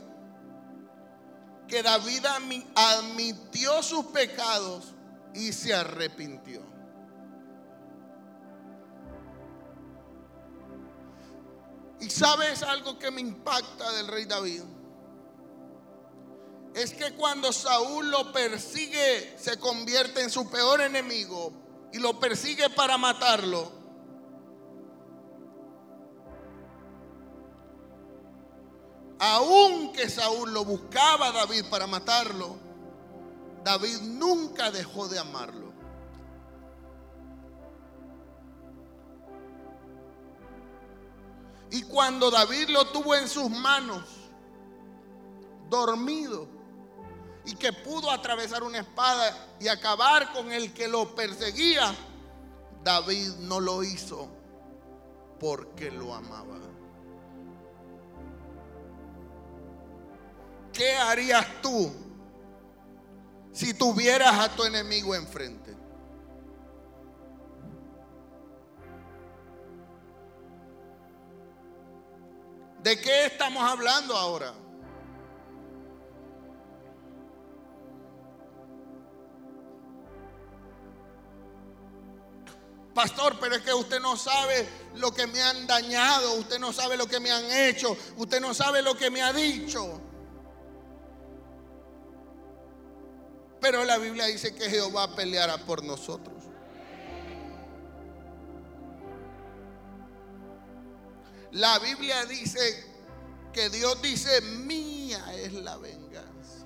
Que 1.67 1.83
David 1.83 2.27
admitió 2.75 3.83
sus 3.83 4.05
pecados 4.09 4.93
y 5.33 5.51
se 5.51 5.73
arrepintió. 5.73 6.61
¿Y 11.99 12.11
sabes 12.11 12.63
algo 12.63 12.99
que 12.99 13.11
me 13.11 13.23
impacta 13.23 13.93
del 13.93 14.09
rey 14.09 14.27
David? 14.27 14.63
es 16.75 16.93
que 16.93 17.13
cuando 17.13 17.55
Saúl 17.55 18.11
lo 18.11 18.31
persigue, 18.33 19.35
se 19.39 19.59
convierte 19.59 20.21
en 20.21 20.29
su 20.29 20.51
peor 20.51 20.83
enemigo 20.83 21.51
y 21.91 21.99
lo 21.99 22.21
persigue 22.21 22.69
para 22.69 22.99
matarlo. 22.99 23.76
Aunque 29.19 30.11
Saúl 30.11 30.53
lo 30.53 30.65
buscaba 30.65 31.29
a 31.29 31.33
David 31.33 31.65
para 31.71 31.87
matarlo, 31.87 32.57
David 33.65 34.01
nunca 34.03 34.71
dejó 34.71 35.09
de 35.09 35.19
amarlo. 35.19 35.67
Y 41.71 41.83
cuando 41.83 42.31
David 42.31 42.69
lo 42.69 42.87
tuvo 42.89 43.15
en 43.15 43.29
sus 43.29 43.51
manos, 43.51 44.05
dormido, 45.69 46.47
y 47.45 47.55
que 47.55 47.73
pudo 47.73 48.11
atravesar 48.11 48.63
una 48.63 48.79
espada 48.79 49.57
y 49.61 49.69
acabar 49.69 50.33
con 50.33 50.53
el 50.53 50.75
que 50.75 50.89
lo 50.89 51.15
perseguía, 51.15 51.95
David 52.83 53.35
no 53.41 53.61
lo 53.61 53.83
hizo 53.83 54.29
porque 55.39 55.91
lo 55.91 56.15
amaba. 56.15 56.66
¿Qué 60.77 60.95
harías 60.95 61.47
tú 61.63 61.91
si 63.51 63.73
tuvieras 63.73 64.39
a 64.39 64.55
tu 64.55 64.63
enemigo 64.63 65.15
enfrente? 65.15 65.75
¿De 72.83 73.01
qué 73.01 73.25
estamos 73.25 73.63
hablando 73.63 74.15
ahora? 74.15 74.53
Pastor, 82.95 83.39
pero 83.41 83.57
es 83.57 83.63
que 83.63 83.73
usted 83.73 84.01
no 84.01 84.17
sabe 84.17 84.69
lo 84.97 85.13
que 85.13 85.27
me 85.27 85.41
han 85.43 85.67
dañado, 85.67 86.35
usted 86.35 86.59
no 86.59 86.73
sabe 86.73 86.99
lo 86.99 87.07
que 87.07 87.19
me 87.19 87.33
han 87.33 87.51
hecho, 87.51 87.97
usted 88.19 88.41
no 88.41 88.53
sabe 88.53 88.83
lo 88.83 88.95
que 88.95 89.11
me 89.11 89.23
ha 89.23 89.33
dicho. 89.33 90.06
Pero 93.67 93.85
la 93.85 93.99
Biblia 93.99 94.27
dice 94.27 94.55
que 94.55 94.71
Jehová 94.71 95.17
peleará 95.17 95.59
por 95.59 95.83
nosotros. 95.83 96.37
La 101.51 101.77
Biblia 101.81 102.25
dice 102.27 102.61
que 103.53 103.69
Dios 103.69 104.01
dice, 104.01 104.41
mía 104.41 105.35
es 105.35 105.53
la 105.53 105.77
venganza. 105.79 106.65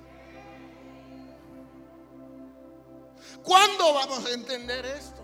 ¿Cuándo 3.41 3.95
vamos 3.95 4.23
a 4.23 4.33
entender 4.33 4.85
esto? 4.85 5.23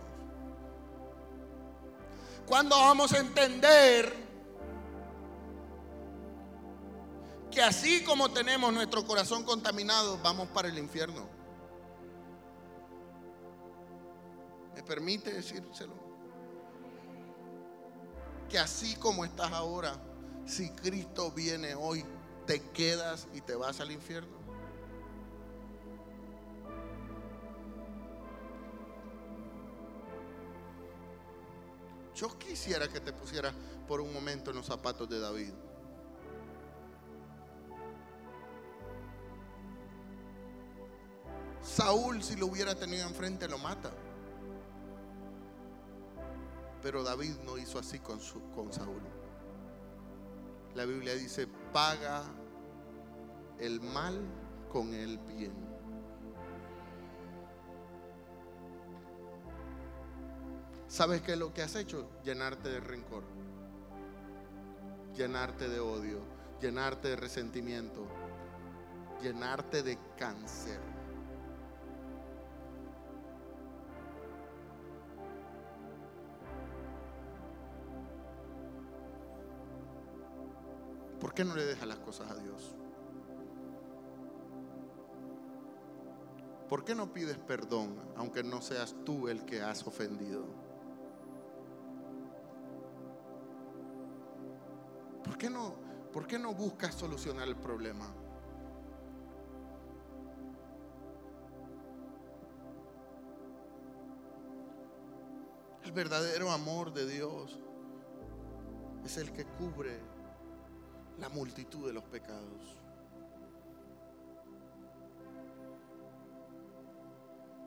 ¿Cuándo 2.48 2.76
vamos 2.76 3.14
a 3.14 3.20
entender 3.20 4.12
que 7.52 7.62
así 7.62 8.04
como 8.04 8.32
tenemos 8.32 8.74
nuestro 8.74 9.06
corazón 9.06 9.44
contaminado, 9.44 10.18
vamos 10.24 10.48
para 10.48 10.70
el 10.70 10.80
infierno? 10.80 11.37
Permite 14.88 15.34
decírselo? 15.34 15.94
Que 18.50 18.58
así 18.58 18.96
como 18.96 19.26
estás 19.26 19.52
ahora, 19.52 19.94
si 20.46 20.70
Cristo 20.72 21.32
viene 21.32 21.76
hoy, 21.76 22.06
te 22.46 22.62
quedas 22.70 23.28
y 23.34 23.42
te 23.42 23.56
vas 23.56 23.82
al 23.82 23.92
infierno. 23.92 24.38
Yo 32.16 32.36
quisiera 32.40 32.88
que 32.88 33.00
te 33.00 33.14
pusieras 33.14 33.54
por 33.88 34.02
un 34.02 34.12
momento 34.12 34.50
en 34.50 34.58
los 34.58 34.66
zapatos 34.66 35.08
de 35.08 35.20
David. 35.20 35.54
Saúl 41.62 42.24
si 42.24 42.36
lo 42.38 42.48
hubiera 42.48 42.74
tenido 42.74 43.08
enfrente 43.08 43.48
lo 43.48 43.60
mata. 43.60 43.92
Pero 46.82 47.04
David 47.04 47.36
no 47.46 47.58
hizo 47.58 47.80
así 47.80 48.00
con, 48.00 48.20
con 48.54 48.72
Saúl. 48.72 49.02
La 50.76 50.86
Biblia 50.86 51.16
dice, 51.16 51.48
paga 51.74 52.24
el 53.60 53.82
mal 53.82 54.20
con 54.72 54.94
el 54.94 55.18
bien. 55.18 55.68
¿Sabes 60.88 61.22
qué 61.22 61.34
es 61.34 61.38
lo 61.38 61.54
que 61.54 61.64
has 61.64 61.76
hecho? 61.76 62.10
Llenarte 62.24 62.70
de 62.70 62.80
rencor, 62.80 63.24
llenarte 65.16 65.68
de 65.68 65.80
odio, 65.80 66.20
llenarte 66.62 67.10
de 67.10 67.16
resentimiento, 67.18 68.06
llenarte 69.22 69.84
de 69.84 69.98
cáncer. 70.18 70.80
¿Por 81.20 81.34
qué 81.34 81.44
no 81.44 81.56
le 81.56 81.66
dejas 81.66 81.88
las 81.88 82.00
cosas 82.00 82.30
a 82.30 82.36
Dios? 82.36 82.76
¿Por 86.70 86.84
qué 86.84 86.94
no 86.94 87.14
pides 87.14 87.38
perdón 87.38 87.98
aunque 88.18 88.44
no 88.44 88.62
seas 88.62 88.96
tú 89.06 89.30
el 89.30 89.46
que 89.46 89.62
has 89.62 89.88
ofendido? 89.88 90.46
¿Por 95.24 95.38
qué 95.38 95.50
no, 95.50 95.76
por 96.12 96.28
qué 96.28 96.38
no 96.38 96.54
buscas 96.54 96.94
solucionar 96.94 97.48
el 97.48 97.56
problema? 97.56 98.14
El 105.84 105.94
verdadero 105.94 106.52
amor 106.52 106.94
de 106.94 107.08
Dios 107.08 107.60
es 109.06 109.18
el 109.18 109.32
que 109.32 109.46
cubre 109.46 110.17
la 111.20 111.30
multitud 111.30 111.88
de 111.88 111.94
los 111.94 112.04
pecados. 112.06 112.78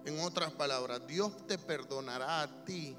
En 0.04 0.18
otras 0.20 0.52
palabras, 0.52 1.06
Dios 1.06 1.46
te 1.46 1.58
perdonará 1.58 2.42
a 2.42 2.64
ti 2.64 2.96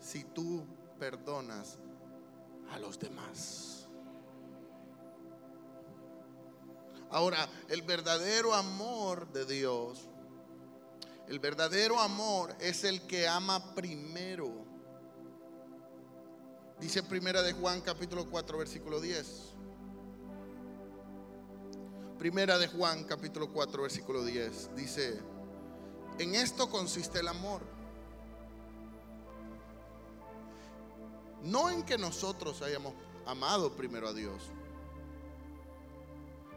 si 0.00 0.24
tú 0.24 0.64
perdonas 0.98 1.78
a 2.72 2.78
los 2.78 2.98
demás. 2.98 3.86
Ahora, 7.10 7.48
el 7.68 7.82
verdadero 7.82 8.54
amor 8.54 9.30
de 9.32 9.44
Dios, 9.44 10.08
el 11.28 11.38
verdadero 11.38 12.00
amor 12.00 12.54
es 12.60 12.84
el 12.84 13.06
que 13.06 13.28
ama 13.28 13.74
primero. 13.74 14.65
Dice 16.78 17.02
primera 17.02 17.42
de 17.42 17.54
Juan 17.54 17.80
capítulo 17.80 18.26
4 18.26 18.58
versículo 18.58 19.00
10. 19.00 19.26
Primera 22.18 22.58
de 22.58 22.68
Juan 22.68 23.04
capítulo 23.04 23.50
4 23.50 23.82
versículo 23.82 24.22
10 24.22 24.74
dice, 24.76 25.18
en 26.18 26.34
esto 26.34 26.68
consiste 26.68 27.20
el 27.20 27.28
amor. 27.28 27.62
No 31.42 31.70
en 31.70 31.82
que 31.82 31.96
nosotros 31.96 32.60
hayamos 32.60 32.92
amado 33.24 33.72
primero 33.72 34.08
a 34.08 34.12
Dios, 34.12 34.42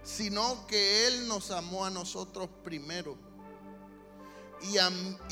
sino 0.03 0.67
que 0.67 1.07
Él 1.07 1.29
nos 1.29 1.49
amó 1.51 1.85
a 1.85 1.89
nosotros 1.89 2.49
primero 2.63 3.15
y, 4.63 4.75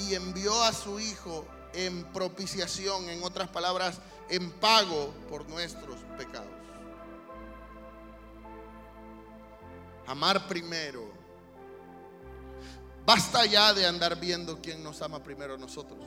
y 0.03 0.15
envió 0.15 0.63
a 0.63 0.71
su 0.71 0.97
Hijo 0.99 1.45
en 1.73 2.05
propiciación, 2.13 3.09
en 3.09 3.23
otras 3.23 3.49
palabras, 3.49 3.99
en 4.29 4.51
pago 4.51 5.13
por 5.29 5.47
nuestros 5.47 5.97
pecados. 6.17 6.49
Amar 10.05 10.47
primero. 10.47 11.11
Basta 13.05 13.45
ya 13.45 13.73
de 13.73 13.85
andar 13.85 14.19
viendo 14.19 14.61
quién 14.61 14.83
nos 14.83 15.01
ama 15.01 15.23
primero 15.23 15.55
a 15.55 15.57
nosotros. 15.57 15.99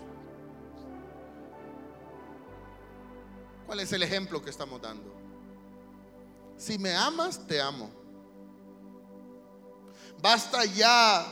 ¿Cuál 3.66 3.80
es 3.80 3.92
el 3.92 4.02
ejemplo 4.02 4.42
que 4.42 4.50
estamos 4.50 4.80
dando? 4.82 5.14
Si 6.56 6.78
me 6.78 6.94
amas, 6.94 7.46
te 7.46 7.60
amo. 7.60 7.90
Basta 10.20 10.64
ya 10.64 11.24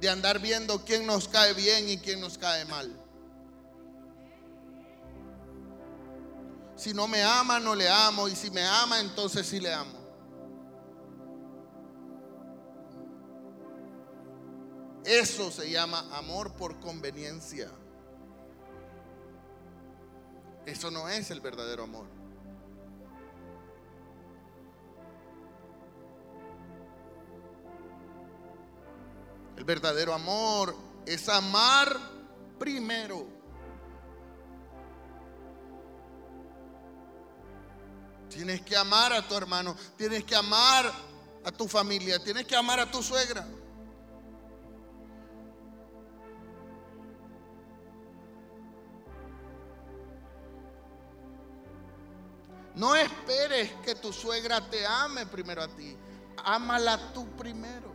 de 0.00 0.08
andar 0.08 0.38
viendo 0.38 0.84
quién 0.84 1.06
nos 1.06 1.28
cae 1.28 1.54
bien 1.54 1.88
y 1.88 1.98
quién 1.98 2.20
nos 2.20 2.36
cae 2.36 2.64
mal. 2.64 2.98
Si 6.80 6.94
no 6.94 7.06
me 7.06 7.22
ama, 7.22 7.60
no 7.60 7.74
le 7.74 7.90
amo. 7.90 8.26
Y 8.26 8.34
si 8.34 8.50
me 8.50 8.64
ama, 8.64 9.00
entonces 9.00 9.46
sí 9.46 9.60
le 9.60 9.70
amo. 9.70 9.98
Eso 15.04 15.50
se 15.50 15.70
llama 15.70 16.08
amor 16.16 16.54
por 16.54 16.80
conveniencia. 16.80 17.70
Eso 20.64 20.90
no 20.90 21.06
es 21.10 21.30
el 21.30 21.42
verdadero 21.42 21.82
amor. 21.82 22.06
El 29.58 29.64
verdadero 29.64 30.14
amor 30.14 30.74
es 31.04 31.28
amar 31.28 31.94
primero. 32.58 33.39
Tienes 38.30 38.62
que 38.62 38.76
amar 38.76 39.12
a 39.12 39.26
tu 39.26 39.34
hermano, 39.34 39.76
tienes 39.96 40.24
que 40.24 40.36
amar 40.36 40.90
a 41.44 41.50
tu 41.50 41.66
familia, 41.66 42.22
tienes 42.22 42.46
que 42.46 42.56
amar 42.56 42.78
a 42.78 42.90
tu 42.90 43.02
suegra. 43.02 43.46
No 52.76 52.94
esperes 52.94 53.72
que 53.84 53.96
tu 53.96 54.12
suegra 54.12 54.70
te 54.70 54.86
ame 54.86 55.26
primero 55.26 55.62
a 55.62 55.68
ti. 55.68 55.96
Ámala 56.44 57.12
tú 57.12 57.28
primero. 57.36 57.90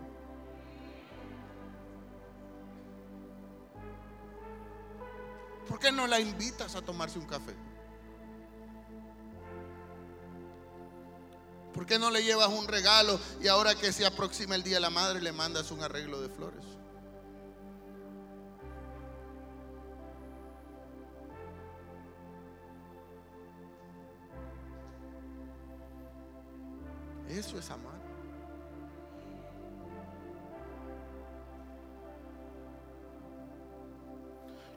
¿Por 5.68 5.80
qué 5.80 5.92
no 5.92 6.06
la 6.06 6.20
invitas 6.20 6.76
a 6.76 6.82
tomarse 6.82 7.18
un 7.18 7.26
café? 7.26 7.56
¿Por 11.76 11.86
qué 11.86 12.00
no 12.00 12.10
le 12.10 12.24
llevas 12.24 12.48
un 12.48 12.70
regalo 12.70 13.20
y 13.42 13.50
ahora 13.50 13.76
que 13.76 13.92
se 13.92 14.06
aproxima 14.06 14.56
el 14.56 14.64
Día 14.64 14.76
de 14.76 14.80
la 14.80 14.90
Madre 14.90 15.22
le 15.22 15.34
mandas 15.34 15.72
un 15.72 15.84
arreglo 15.84 16.22
de 16.22 16.30
flores? 16.30 16.64
Eso 27.28 27.60
es 27.60 27.70
amar. 27.70 27.94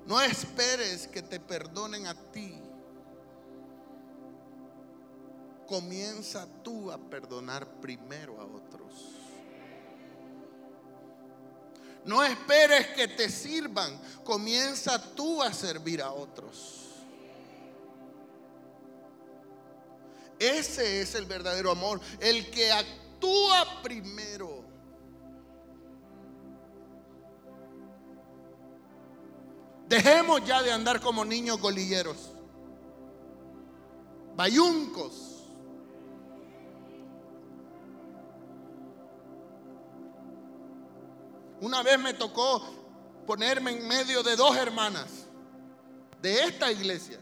No 0.04 0.20
esperes 0.20 1.06
que 1.06 1.22
te 1.22 1.38
perdonen 1.38 2.08
a 2.08 2.14
ti. 2.32 2.67
Comienza 5.68 6.48
tú 6.62 6.90
a 6.90 6.96
perdonar 6.96 7.66
primero 7.80 8.40
a 8.40 8.44
otros. 8.46 9.18
No 12.06 12.24
esperes 12.24 12.86
que 12.88 13.06
te 13.06 13.28
sirvan. 13.28 14.00
Comienza 14.24 14.98
tú 15.14 15.42
a 15.42 15.52
servir 15.52 16.00
a 16.00 16.10
otros. 16.10 16.86
Ese 20.38 21.02
es 21.02 21.14
el 21.14 21.26
verdadero 21.26 21.70
amor, 21.70 22.00
el 22.20 22.50
que 22.50 22.72
actúa 22.72 23.82
primero. 23.82 24.64
Dejemos 29.86 30.44
ya 30.46 30.62
de 30.62 30.72
andar 30.72 31.00
como 31.00 31.24
niños 31.24 31.60
golilleros, 31.60 32.30
bayuncos. 34.36 35.27
Una 41.60 41.82
vez 41.82 41.98
me 41.98 42.14
tocó 42.14 42.62
ponerme 43.26 43.72
en 43.72 43.86
medio 43.86 44.22
de 44.22 44.36
dos 44.36 44.56
hermanas 44.56 45.26
de 46.22 46.44
esta 46.44 46.70
iglesia. 46.72 47.20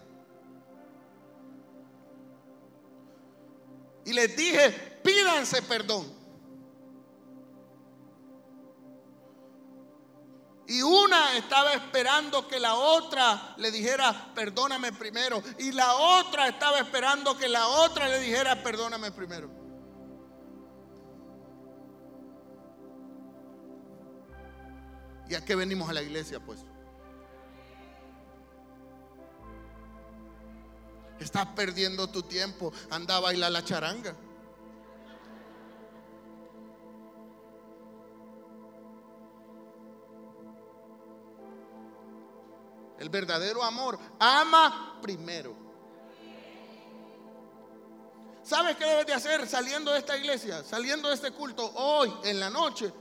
Y 4.04 4.12
les 4.12 4.36
dije, 4.36 4.70
pídanse 5.02 5.62
perdón. 5.62 6.14
Y 10.68 10.82
una 10.82 11.36
estaba 11.36 11.74
esperando 11.74 12.46
que 12.48 12.58
la 12.58 12.74
otra 12.74 13.54
le 13.56 13.70
dijera, 13.70 14.32
perdóname 14.34 14.92
primero. 14.92 15.42
Y 15.58 15.72
la 15.72 15.94
otra 15.94 16.48
estaba 16.48 16.78
esperando 16.78 17.36
que 17.36 17.48
la 17.48 17.66
otra 17.68 18.08
le 18.08 18.20
dijera, 18.20 18.62
perdóname 18.62 19.12
primero. 19.12 19.65
¿Y 25.28 25.34
a 25.34 25.44
qué 25.44 25.54
venimos 25.54 25.88
a 25.88 25.92
la 25.92 26.02
iglesia, 26.02 26.40
pues? 26.40 26.60
Estás 31.18 31.46
perdiendo 31.48 32.08
tu 32.08 32.22
tiempo. 32.22 32.72
Anda 32.90 33.16
a 33.16 33.20
bailar 33.20 33.50
la 33.50 33.64
charanga. 33.64 34.14
El 42.98 43.10
verdadero 43.10 43.62
amor 43.62 43.98
ama 44.18 44.98
primero. 45.02 45.54
¿Sabes 48.42 48.76
qué 48.76 48.84
debes 48.84 49.06
de 49.06 49.12
hacer 49.12 49.46
saliendo 49.48 49.92
de 49.92 49.98
esta 49.98 50.16
iglesia, 50.16 50.62
saliendo 50.62 51.08
de 51.08 51.14
este 51.16 51.32
culto 51.32 51.68
hoy 51.74 52.12
en 52.24 52.38
la 52.38 52.48
noche? 52.48 52.92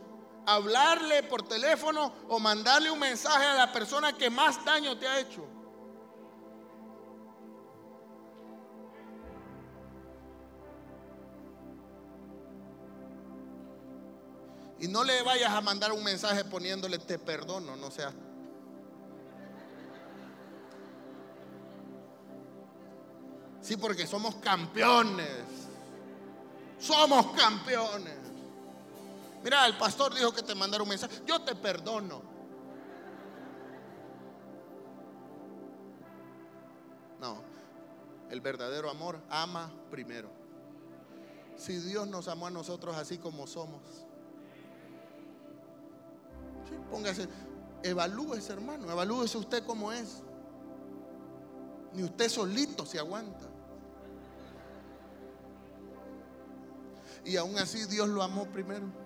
Hablarle 0.45 1.23
por 1.23 1.47
teléfono 1.47 2.13
o 2.29 2.39
mandarle 2.39 2.91
un 2.91 2.99
mensaje 2.99 3.45
a 3.45 3.55
la 3.55 3.71
persona 3.71 4.13
que 4.13 4.29
más 4.29 4.63
daño 4.63 4.97
te 4.97 5.07
ha 5.07 5.19
hecho. 5.19 5.47
Y 14.79 14.87
no 14.87 15.03
le 15.03 15.23
vayas 15.23 15.51
a 15.51 15.61
mandar 15.61 15.91
un 15.93 16.03
mensaje 16.03 16.45
poniéndole 16.45 16.99
te 16.99 17.17
perdono, 17.17 17.75
no 17.75 17.89
seas 17.89 18.13
Sí, 23.65 23.77
porque 23.77 24.05
somos 24.05 24.35
campeones. 24.35 25.27
Somos 26.77 27.31
campeones. 27.31 28.24
Mira, 29.45 29.67
el 29.67 29.77
pastor 29.77 30.11
dijo 30.15 30.33
que 30.33 30.41
te 30.41 30.55
mandara 30.55 30.81
un 30.81 30.89
mensaje. 30.89 31.21
Yo 31.23 31.39
te 31.43 31.53
perdono. 31.53 32.23
No, 37.19 37.43
el 38.31 38.41
verdadero 38.41 38.89
amor 38.89 39.21
ama 39.29 39.71
primero. 39.91 40.31
Si 41.57 41.77
Dios 41.77 42.07
nos 42.07 42.27
amó 42.27 42.47
a 42.47 42.49
nosotros 42.49 42.95
así 42.97 43.19
como 43.19 43.45
somos. 43.45 43.83
Sí, 46.67 46.75
póngase, 46.89 47.29
evalúese 47.83 48.51
hermano, 48.51 48.89
evalúese 48.89 49.37
usted 49.37 49.63
como 49.63 49.91
es. 49.91 50.23
Ni 51.93 52.03
usted 52.03 52.29
solito 52.29 52.83
se 52.83 52.97
aguanta. 52.97 53.45
Y 57.23 57.37
aún 57.37 57.59
así 57.59 57.85
Dios 57.85 58.09
lo 58.09 58.23
amó 58.23 58.47
primero. 58.47 59.04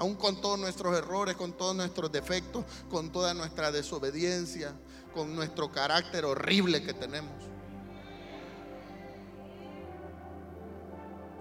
Aún 0.00 0.14
con 0.14 0.40
todos 0.40 0.58
nuestros 0.58 0.96
errores, 0.96 1.36
con 1.36 1.52
todos 1.52 1.76
nuestros 1.76 2.10
defectos, 2.10 2.64
con 2.88 3.12
toda 3.12 3.34
nuestra 3.34 3.70
desobediencia, 3.70 4.72
con 5.12 5.36
nuestro 5.36 5.70
carácter 5.70 6.24
horrible 6.24 6.82
que 6.82 6.94
tenemos. 6.94 7.34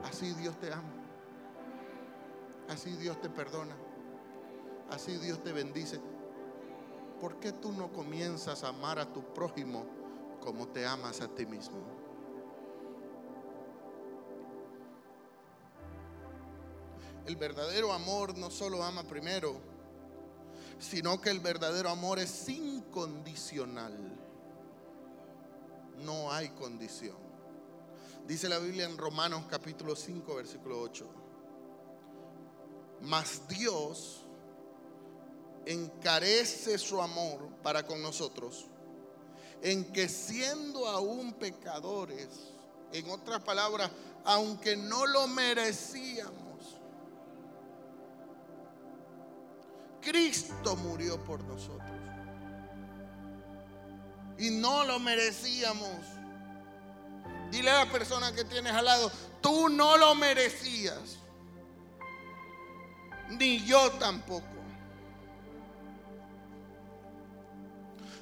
Así 0.03 0.33
Dios 0.33 0.59
te 0.59 0.73
ama. 0.73 0.91
Así 2.67 2.97
Dios 2.97 3.21
te 3.21 3.29
perdona. 3.29 3.77
Así 4.89 5.15
Dios 5.15 5.41
te 5.41 5.53
bendice. 5.53 6.01
¿Por 7.21 7.39
qué 7.39 7.53
tú 7.53 7.71
no 7.71 7.93
comienzas 7.93 8.65
a 8.65 8.69
amar 8.69 8.99
a 8.99 9.13
tu 9.13 9.23
prójimo 9.33 9.85
como 10.41 10.67
te 10.67 10.85
amas 10.85 11.21
a 11.21 11.29
ti 11.29 11.45
mismo? 11.45 11.98
El 17.29 17.35
verdadero 17.35 17.93
amor 17.93 18.35
no 18.39 18.49
solo 18.49 18.83
ama 18.83 19.03
primero, 19.03 19.55
sino 20.79 21.21
que 21.21 21.29
el 21.29 21.39
verdadero 21.39 21.91
amor 21.91 22.17
es 22.17 22.49
incondicional. 22.49 23.93
No 25.97 26.31
hay 26.31 26.49
condición. 26.49 27.17
Dice 28.25 28.49
la 28.49 28.57
Biblia 28.57 28.85
en 28.85 28.97
Romanos 28.97 29.43
capítulo 29.47 29.95
5, 29.95 30.33
versículo 30.33 30.81
8. 30.81 31.07
Mas 33.01 33.47
Dios 33.47 34.25
encarece 35.67 36.79
su 36.79 36.99
amor 36.99 37.47
para 37.61 37.85
con 37.85 38.01
nosotros 38.01 38.65
en 39.61 39.93
que 39.93 40.09
siendo 40.09 40.87
aún 40.87 41.33
pecadores, 41.33 42.27
en 42.91 43.07
otras 43.11 43.43
palabras, 43.43 43.91
aunque 44.25 44.75
no 44.75 45.05
lo 45.05 45.27
merecíamos, 45.27 46.48
Cristo 50.01 50.75
murió 50.75 51.23
por 51.23 51.43
nosotros. 51.43 51.89
Y 54.37 54.49
no 54.51 54.85
lo 54.85 54.99
merecíamos. 54.99 55.89
Dile 57.51 57.71
a 57.71 57.85
la 57.85 57.91
persona 57.91 58.31
que 58.33 58.45
tienes 58.45 58.73
al 58.73 58.85
lado, 58.85 59.11
tú 59.41 59.69
no 59.69 59.97
lo 59.97 60.15
merecías. 60.15 61.17
Ni 63.29 63.65
yo 63.65 63.91
tampoco. 63.93 64.45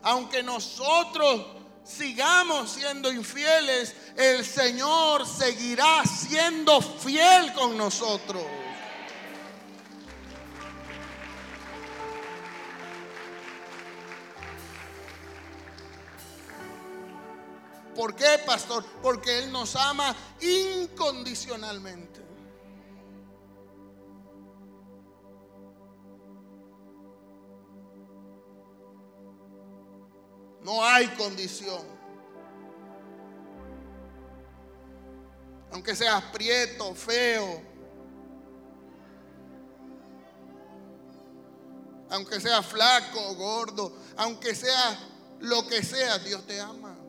Aunque 0.03 0.41
nosotros 0.41 1.45
sigamos 1.83 2.71
siendo 2.71 3.11
infieles, 3.11 3.95
el 4.15 4.45
Señor 4.45 5.25
seguirá 5.27 6.03
siendo 6.05 6.81
fiel 6.81 7.53
con 7.53 7.77
nosotros. 7.77 8.43
¿Por 17.97 18.15
qué, 18.15 18.37
pastor? 18.45 18.85
Porque 19.01 19.39
Él 19.39 19.51
nos 19.51 19.75
ama 19.75 20.15
incondicionalmente. 20.39 22.21
No 30.61 30.85
hay 30.85 31.07
condición. 31.15 31.81
Aunque 35.71 35.95
seas 35.95 36.21
prieto, 36.25 36.93
feo. 36.93 37.61
Aunque 42.11 42.39
seas 42.39 42.63
flaco, 42.63 43.33
gordo. 43.33 43.91
Aunque 44.17 44.53
sea 44.53 44.99
lo 45.39 45.65
que 45.67 45.81
sea, 45.81 46.19
Dios 46.19 46.45
te 46.45 46.61
ama. 46.61 47.06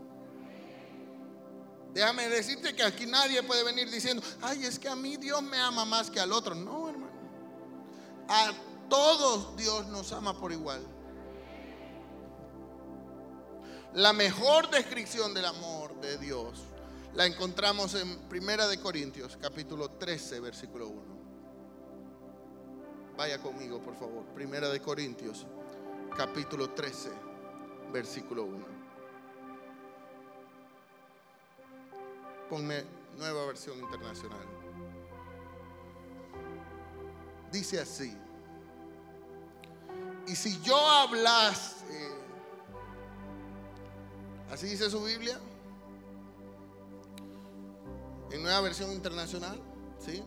Déjame 1.93 2.29
decirte 2.29 2.75
que 2.75 2.83
aquí 2.83 3.07
nadie 3.07 3.43
puede 3.43 3.65
venir 3.65 3.91
diciendo, 3.91 4.23
ay, 4.43 4.65
es 4.65 4.79
que 4.79 4.89
a 4.89 4.97
mí 4.97 5.17
Dios 5.17 5.43
me 5.43 5.59
ama 5.59 5.85
más 5.85 6.11
que 6.11 6.21
al 6.21 6.33
otro. 6.33 6.55
No, 6.55 6.89
hermano. 6.89 7.13
A 8.29 8.53
todos 8.89 9.57
Dios 9.57 9.87
nos 9.87 10.13
ama 10.13 10.39
por 10.39 10.53
igual. 10.53 10.87
La 13.95 14.13
mejor 14.13 14.71
descripción 14.71 15.33
del 15.33 15.47
amor 15.47 15.99
de 16.01 16.19
Dios 16.19 16.59
la 17.15 17.27
encontramos 17.27 17.95
en 17.95 18.29
Primera 18.29 18.69
de 18.69 18.79
Corintios, 18.79 19.39
capítulo 19.41 19.93
13, 19.93 20.41
versículo 20.41 20.89
1. 20.89 21.03
Vaya 23.17 23.39
conmigo, 23.41 23.83
por 23.83 23.97
favor. 23.97 24.25
Primera 24.35 24.69
de 24.69 24.81
Corintios, 24.81 25.47
capítulo 26.17 26.71
13, 26.71 27.11
versículo 27.93 28.45
1. 28.45 28.78
Ponme 32.49 32.85
nueva 33.17 33.47
versión 33.47 33.79
internacional. 33.79 34.47
Dice 37.53 37.81
así. 37.81 38.17
Y 40.27 40.37
si 40.37 40.61
yo 40.61 40.77
hablase, 40.77 42.11
así 44.51 44.67
dice 44.67 44.91
su 44.91 45.03
Biblia, 45.03 45.41
en 48.31 48.43
nueva 48.43 48.61
versión 48.61 48.93
internacional, 48.93 49.59
¿sí? 49.99 50.23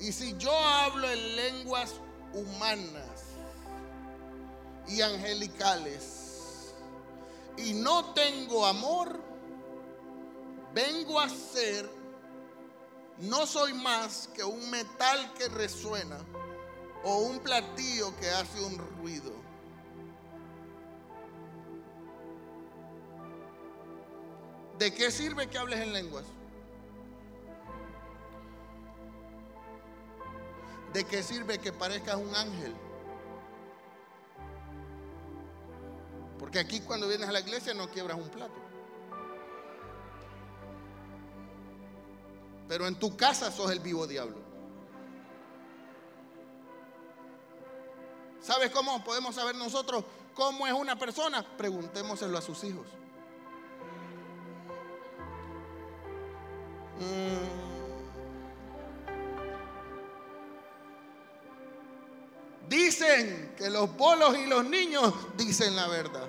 Y 0.00 0.12
si 0.12 0.36
yo 0.38 0.56
hablo 0.56 1.08
en 1.08 1.36
lenguas 1.36 1.94
humanas 2.32 3.22
y 4.88 5.00
angelicales 5.00 6.74
y 7.56 7.74
no 7.74 8.12
tengo 8.14 8.66
amor, 8.66 9.27
vengo 10.78 11.18
a 11.18 11.28
ser, 11.28 11.90
no 13.18 13.46
soy 13.46 13.72
más 13.72 14.28
que 14.32 14.44
un 14.44 14.70
metal 14.70 15.34
que 15.34 15.48
resuena 15.48 16.18
o 17.02 17.18
un 17.18 17.40
platillo 17.40 18.14
que 18.20 18.30
hace 18.30 18.60
un 18.60 18.78
ruido. 18.78 19.32
¿De 24.78 24.94
qué 24.94 25.10
sirve 25.10 25.48
que 25.48 25.58
hables 25.58 25.80
en 25.80 25.92
lenguas? 25.92 26.26
¿De 30.92 31.02
qué 31.02 31.24
sirve 31.24 31.58
que 31.58 31.72
parezcas 31.72 32.14
un 32.14 32.32
ángel? 32.36 32.72
Porque 36.38 36.60
aquí 36.60 36.80
cuando 36.82 37.08
vienes 37.08 37.28
a 37.28 37.32
la 37.32 37.40
iglesia 37.40 37.74
no 37.74 37.90
quiebras 37.90 38.16
un 38.16 38.28
plato. 38.28 38.67
Pero 42.68 42.86
en 42.86 42.96
tu 42.96 43.16
casa 43.16 43.50
sos 43.50 43.70
el 43.70 43.80
vivo 43.80 44.06
diablo. 44.06 44.36
¿Sabes 48.40 48.70
cómo 48.70 49.02
podemos 49.02 49.34
saber 49.34 49.56
nosotros 49.56 50.04
cómo 50.34 50.66
es 50.66 50.72
una 50.72 50.98
persona? 50.98 51.44
Preguntémoselo 51.56 52.36
a 52.38 52.42
sus 52.42 52.62
hijos. 52.64 52.86
Mm. 56.98 57.48
Dicen 62.68 63.54
que 63.56 63.70
los 63.70 63.96
bolos 63.96 64.36
y 64.36 64.46
los 64.46 64.64
niños 64.64 65.14
dicen 65.36 65.74
la 65.74 65.88
verdad. 65.88 66.28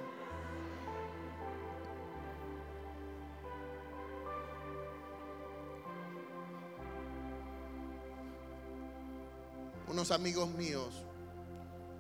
Unos 10.00 10.12
amigos 10.12 10.48
míos, 10.52 11.04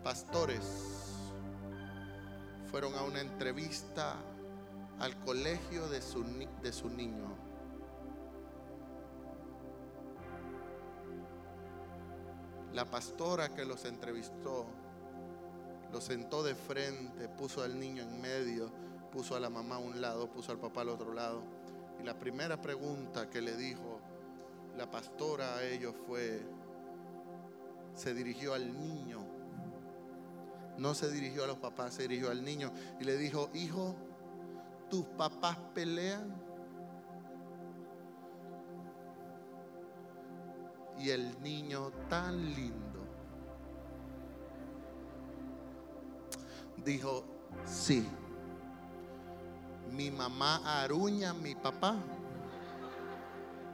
pastores, 0.05 0.61
fueron 2.71 2.95
a 2.95 3.01
una 3.01 3.19
entrevista 3.19 4.15
al 4.99 5.19
colegio 5.25 5.89
de 5.89 6.01
su, 6.01 6.23
de 6.23 6.95
niño. 6.95 7.27
La 12.71 12.85
pastora 12.85 13.53
que 13.53 13.65
los 13.65 13.83
entrevistó 13.83 14.65
los 15.91 16.05
sentó 16.05 16.41
de 16.41 16.55
frente, 16.55 17.27
puso 17.27 17.63
al 17.63 17.77
niño 17.77 18.03
en 18.03 18.21
medio, 18.21 18.71
puso 19.11 19.35
a 19.35 19.41
la 19.41 19.49
mamá 19.49 19.75
a 19.75 19.79
un 19.79 19.99
lado, 19.99 20.31
puso 20.31 20.53
al 20.53 20.57
papá 20.57 20.83
al 20.83 20.89
otro 20.89 21.13
lado. 21.13 21.43
Y 21.99 22.05
la 22.05 22.17
primera 22.17 22.61
pregunta 22.61 23.29
que 23.29 23.41
le 23.41 23.57
dijo 23.57 23.99
la 24.77 24.89
pastora 24.89 25.57
a 25.57 25.63
ellos 25.65 25.93
fue, 26.07 26.41
se 27.99 28.13
dirigió 28.13 28.53
al 28.53 28.79
niño. 28.79 29.19
No 30.77 30.93
se 30.93 31.11
dirigió 31.11 31.43
a 31.43 31.47
los 31.47 31.57
papás, 31.57 31.93
se 31.93 32.03
dirigió 32.03 32.31
al 32.31 32.43
niño 32.43 32.71
y 32.99 33.03
le 33.03 33.17
dijo, 33.17 33.49
hijo, 33.53 33.95
¿tus 34.89 35.05
papás 35.05 35.57
pelean? 35.73 36.33
Y 40.97 41.09
el 41.09 41.41
niño 41.41 41.91
tan 42.09 42.53
lindo 42.55 43.05
dijo, 46.85 47.25
sí, 47.65 48.07
mi 49.91 50.09
mamá 50.09 50.81
aruña 50.81 51.31
a 51.31 51.33
mi 51.33 51.55
papá 51.55 51.97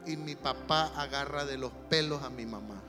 y 0.08 0.18
mi 0.18 0.36
papá 0.36 0.88
agarra 1.00 1.46
de 1.46 1.58
los 1.58 1.72
pelos 1.90 2.24
a 2.24 2.30
mi 2.32 2.46
mamá. 2.46 2.85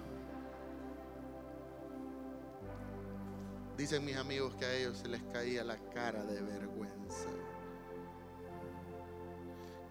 Dicen 3.77 4.05
mis 4.05 4.17
amigos 4.17 4.55
que 4.55 4.65
a 4.65 4.75
ellos 4.75 4.97
se 4.99 5.09
les 5.09 5.23
caía 5.25 5.63
la 5.63 5.77
cara 5.91 6.25
de 6.25 6.41
vergüenza. 6.41 7.29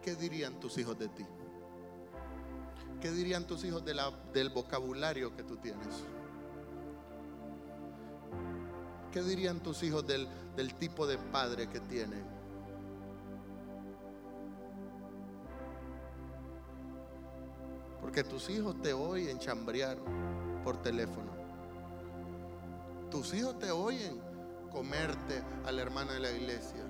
¿Qué 0.01 0.15
dirían 0.15 0.59
tus 0.59 0.77
hijos 0.77 0.97
de 0.97 1.07
ti? 1.09 1.25
¿Qué 3.01 3.11
dirían 3.11 3.45
tus 3.45 3.63
hijos 3.63 3.83
del 3.85 4.49
vocabulario 4.49 5.35
que 5.35 5.43
tú 5.43 5.57
tienes? 5.57 6.03
¿Qué 9.11 9.21
dirían 9.21 9.61
tus 9.61 9.83
hijos 9.83 10.05
del, 10.05 10.27
tipo 10.79 11.05
de 11.05 11.17
padre 11.17 11.69
que 11.69 11.79
tienen? 11.79 12.25
Porque 18.01 18.23
tus 18.23 18.49
hijos 18.49 18.81
te 18.81 18.93
oyen 18.93 19.39
chambrear 19.39 19.97
por 20.63 20.81
teléfono. 20.81 21.34
Tus 23.15 23.33
hijos 23.33 23.57
te 23.57 23.71
oyen 23.71 24.19
comerte 24.73 25.41
a 25.65 25.71
la 25.71 25.81
hermana 25.81 26.11
de 26.11 26.19
la 26.19 26.31
iglesia. 26.31 26.83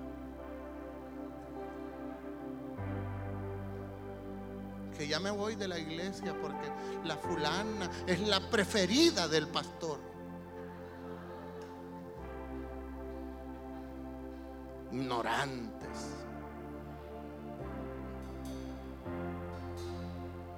Que 4.98 5.08
ya 5.08 5.20
me 5.20 5.30
voy 5.30 5.54
de 5.54 5.68
la 5.68 5.78
iglesia 5.78 6.36
porque 6.42 6.68
la 7.04 7.16
fulana 7.18 7.92
es 8.08 8.22
la 8.22 8.40
preferida 8.50 9.28
del 9.28 9.48
pastor. 9.50 10.00
Ignorantes. 14.92 16.08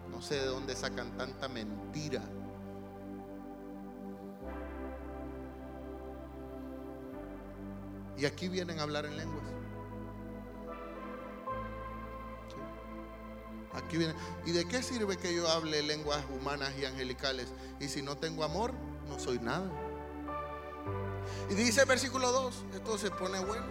No 0.10 0.22
sé 0.22 0.36
de 0.36 0.46
dónde 0.46 0.78
sacan 0.78 1.12
tanta 1.18 1.50
mentira. 1.50 2.22
Y 8.18 8.26
aquí 8.26 8.48
vienen 8.48 8.80
a 8.80 8.84
hablar 8.84 9.06
en 9.06 9.16
lenguas. 9.16 9.46
Aquí 13.74 13.98
vienen. 13.98 14.16
¿Y 14.46 14.52
de 14.52 14.66
qué 14.68 14.82
sirve 14.82 15.18
que 15.18 15.36
yo 15.36 15.48
hable 15.48 15.84
lenguas 15.84 16.24
humanas 16.36 16.74
y 16.80 16.86
angelicales? 16.86 17.48
Y 17.80 17.88
si 17.88 18.02
no 18.02 18.18
tengo 18.18 18.44
amor, 18.44 18.74
no 19.08 19.20
soy 19.20 19.40
nada. 19.40 19.70
Y 21.50 21.54
dice 21.54 21.82
el 21.82 21.88
versículo 21.88 22.32
2, 22.32 22.66
esto 22.74 22.98
se 22.98 23.12
pone 23.12 23.40
bueno. 23.40 23.66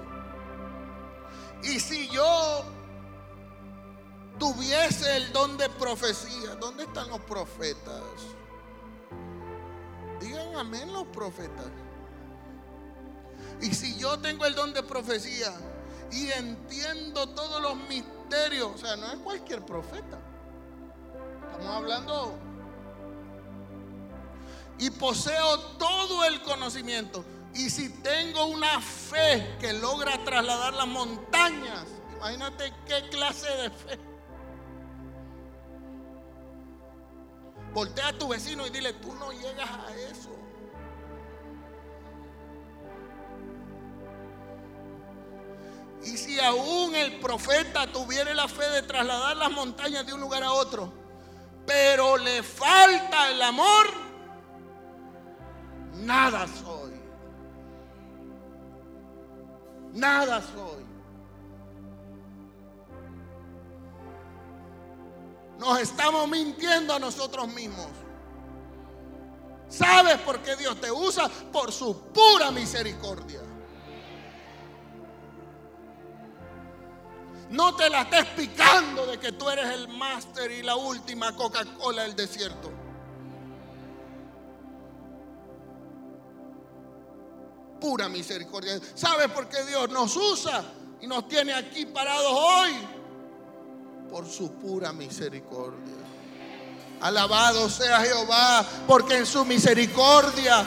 Y 1.63 1.81
si 1.81 2.09
yo 2.09 2.65
tuviese 4.39 5.17
el 5.17 5.33
don 5.33 5.57
de 5.57 5.69
profecía, 5.71 6.55
¿dónde 6.55 6.85
están 6.85 7.09
los 7.09 7.21
profetas? 7.21 8.03
Digan 10.21 10.55
amén 10.55 10.92
los 10.92 11.07
profetas. 11.09 11.67
Y 13.61 13.75
si 13.75 13.96
yo 13.96 14.19
tengo 14.19 14.44
el 14.44 14.54
don 14.54 14.73
de 14.73 14.83
profecía 14.83 15.52
y 16.13 16.31
entiendo 16.31 17.29
todos 17.31 17.61
los 17.63 17.77
misterios, 17.88 18.73
o 18.75 18.79
sea, 18.79 18.96
no 18.96 19.11
es 19.11 19.19
cualquier 19.19 19.65
profeta. 19.65 20.19
Estamos 21.52 21.77
hablando. 21.77 22.38
Y 24.79 24.90
poseo 24.90 25.59
todo 25.79 26.25
el 26.25 26.42
conocimiento. 26.42 27.25
Y 27.54 27.71
si 27.71 27.88
tengo 27.88 28.44
una 28.46 28.81
fe 28.81 29.57
que 29.59 29.73
logra 29.73 30.23
trasladar 30.25 30.75
las 30.75 30.87
montañas, 30.87 31.87
imagínate 32.17 32.73
qué 32.87 33.09
clase 33.09 33.48
de 33.48 33.71
fe. 33.71 33.98
Voltea 37.73 38.09
a 38.09 38.13
tu 38.13 38.29
vecino 38.29 38.67
y 38.67 38.71
dile, 38.71 38.92
tú 38.94 39.15
no 39.15 39.33
llegas 39.33 39.71
a 39.71 39.94
eso. 39.96 40.31
Y 46.05 46.17
si 46.17 46.38
aún 46.38 46.94
el 46.94 47.19
profeta 47.19 47.90
tuviera 47.90 48.33
la 48.35 48.49
fe 48.49 48.69
de 48.71 48.83
trasladar 48.83 49.37
las 49.37 49.51
montañas 49.51 50.07
de 50.07 50.13
un 50.13 50.21
lugar 50.21 50.42
a 50.42 50.53
otro, 50.53 50.92
pero 51.67 52.17
le 52.17 52.42
falta 52.42 53.31
el 53.31 53.42
amor, 53.42 53.87
nada 55.94 56.47
soy. 56.47 56.92
Nada 59.92 60.42
soy. 60.42 60.85
Nos 65.59 65.81
estamos 65.81 66.29
mintiendo 66.29 66.94
a 66.94 66.99
nosotros 66.99 67.49
mismos. 67.49 67.88
¿Sabes 69.69 70.19
por 70.19 70.40
qué 70.40 70.55
Dios 70.55 70.81
te 70.81 70.92
usa? 70.92 71.29
Por 71.29 71.73
su 71.73 71.99
pura 72.13 72.51
misericordia. 72.51 73.40
No 77.51 77.77
te 77.77 77.88
la 77.88 78.03
estés 78.03 78.27
picando 78.37 79.07
de 79.07 79.19
que 79.19 79.33
tú 79.33 79.49
eres 79.49 79.67
el 79.73 79.88
máster 79.88 80.51
y 80.51 80.63
la 80.63 80.77
última 80.77 81.35
Coca-Cola 81.35 82.03
del 82.03 82.17
desierto. 82.17 82.73
Pura 87.81 88.09
misericordia. 88.09 88.81
¿Sabes 88.94 89.29
por 89.29 89.49
qué 89.49 89.65
Dios 89.65 89.88
nos 89.90 90.17
usa 90.17 90.65
y 91.01 91.07
nos 91.07 91.29
tiene 91.29 91.55
aquí 91.55 91.87
parados 91.87 92.33
hoy? 92.33 92.73
Por 94.11 94.29
su 94.29 94.53
pura 94.53 94.92
misericordia. 94.92 95.94
Alabado 97.01 97.69
sea 97.69 98.01
Jehová, 98.01 98.67
porque 98.87 99.19
en 99.19 99.27
su 99.27 99.44
misericordia 99.44 100.67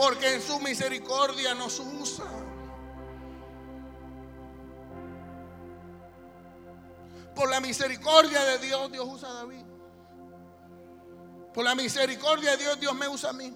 porque 0.00 0.32
en 0.32 0.40
su 0.40 0.58
misericordia 0.60 1.54
nos 1.54 1.78
usa. 1.78 2.24
Por 7.34 7.50
la 7.50 7.60
misericordia 7.60 8.42
de 8.44 8.58
Dios, 8.60 8.90
Dios 8.90 9.06
usa 9.06 9.28
a 9.28 9.34
David. 9.34 9.62
Por 11.52 11.64
la 11.64 11.74
misericordia 11.74 12.52
de 12.52 12.56
Dios, 12.56 12.80
Dios 12.80 12.94
me 12.94 13.08
usa 13.08 13.28
a 13.28 13.32
mí. 13.34 13.54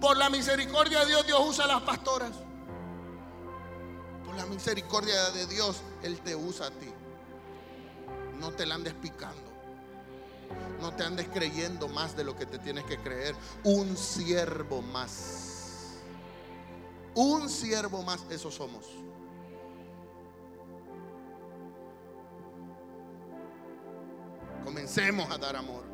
Por 0.00 0.16
la 0.16 0.30
misericordia 0.30 0.98
de 1.00 1.06
Dios, 1.06 1.24
Dios 1.24 1.40
usa 1.46 1.66
a 1.66 1.68
las 1.68 1.82
pastoras. 1.82 2.32
Por 4.24 4.34
la 4.34 4.46
misericordia 4.46 5.30
de 5.30 5.46
Dios, 5.46 5.80
Él 6.02 6.20
te 6.22 6.34
usa 6.34 6.66
a 6.66 6.70
ti. 6.72 6.92
No 8.40 8.50
te 8.50 8.66
la 8.66 8.74
andes 8.74 8.94
picando. 8.94 9.45
No 10.80 10.92
te 10.92 11.04
andes 11.04 11.28
creyendo 11.32 11.88
más 11.88 12.16
de 12.16 12.24
lo 12.24 12.36
que 12.36 12.46
te 12.46 12.58
tienes 12.58 12.84
que 12.84 12.98
creer. 12.98 13.34
Un 13.64 13.96
siervo 13.96 14.82
más. 14.82 15.96
Un 17.14 17.48
siervo 17.48 18.02
más, 18.02 18.24
eso 18.30 18.50
somos. 18.50 18.86
Comencemos 24.64 25.30
a 25.30 25.38
dar 25.38 25.56
amor. 25.56 25.84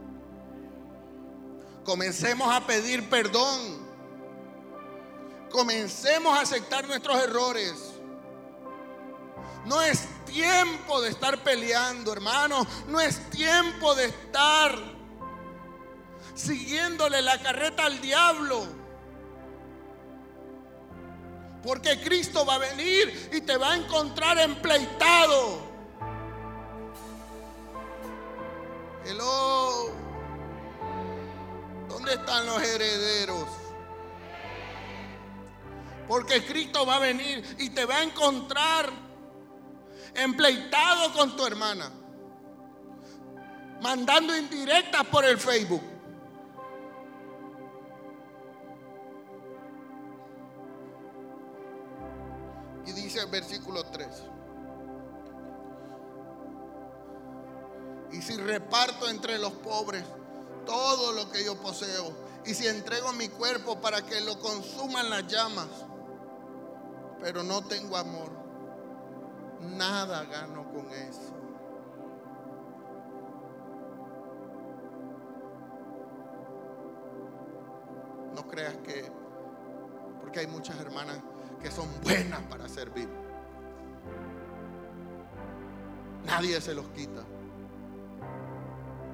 Comencemos 1.84 2.52
a 2.52 2.66
pedir 2.66 3.08
perdón. 3.08 3.86
Comencemos 5.50 6.36
a 6.36 6.40
aceptar 6.40 6.86
nuestros 6.88 7.22
errores. 7.22 7.91
No 9.64 9.80
es 9.80 10.08
tiempo 10.26 11.00
de 11.00 11.10
estar 11.10 11.42
peleando, 11.42 12.12
hermano. 12.12 12.66
No 12.88 13.00
es 13.00 13.30
tiempo 13.30 13.94
de 13.94 14.06
estar 14.06 14.76
siguiéndole 16.34 17.22
la 17.22 17.40
carreta 17.40 17.86
al 17.86 18.00
diablo. 18.00 18.66
Porque 21.62 22.00
Cristo 22.00 22.44
va 22.44 22.56
a 22.56 22.58
venir 22.58 23.30
y 23.32 23.40
te 23.42 23.56
va 23.56 23.72
a 23.72 23.76
encontrar 23.76 24.38
empleitado. 24.38 25.60
Hello. 29.04 29.92
¿Dónde 31.88 32.14
están 32.14 32.46
los 32.46 32.60
herederos? 32.62 33.46
Porque 36.08 36.44
Cristo 36.44 36.84
va 36.84 36.96
a 36.96 36.98
venir 36.98 37.56
y 37.58 37.70
te 37.70 37.84
va 37.84 37.98
a 37.98 38.02
encontrar 38.02 39.01
empleitado 40.14 41.12
con 41.12 41.36
tu 41.36 41.46
hermana, 41.46 41.90
mandando 43.80 44.36
indirectas 44.36 45.04
por 45.06 45.24
el 45.24 45.38
Facebook. 45.38 45.82
Y 52.86 52.92
dice 52.92 53.20
el 53.20 53.30
versículo 53.30 53.84
3. 53.84 54.08
Y 58.12 58.20
si 58.20 58.36
reparto 58.36 59.08
entre 59.08 59.38
los 59.38 59.52
pobres 59.52 60.04
todo 60.66 61.12
lo 61.12 61.30
que 61.30 61.44
yo 61.44 61.56
poseo, 61.60 62.12
y 62.44 62.54
si 62.54 62.66
entrego 62.66 63.12
mi 63.12 63.28
cuerpo 63.28 63.80
para 63.80 64.02
que 64.02 64.20
lo 64.20 64.38
consuman 64.40 65.08
las 65.10 65.26
llamas, 65.26 65.68
pero 67.20 67.42
no 67.42 67.64
tengo 67.64 67.96
amor, 67.96 68.41
nada 69.62 70.24
gano 70.24 70.64
con 70.70 70.88
eso. 70.90 71.34
No 78.34 78.46
creas 78.48 78.76
que, 78.78 79.10
porque 80.20 80.40
hay 80.40 80.46
muchas 80.46 80.78
hermanas 80.80 81.18
que 81.60 81.70
son 81.70 81.88
buenas 82.02 82.40
para 82.42 82.68
servir. 82.68 83.08
Nadie 86.24 86.60
se 86.60 86.74
los 86.74 86.88
quita. 86.90 87.22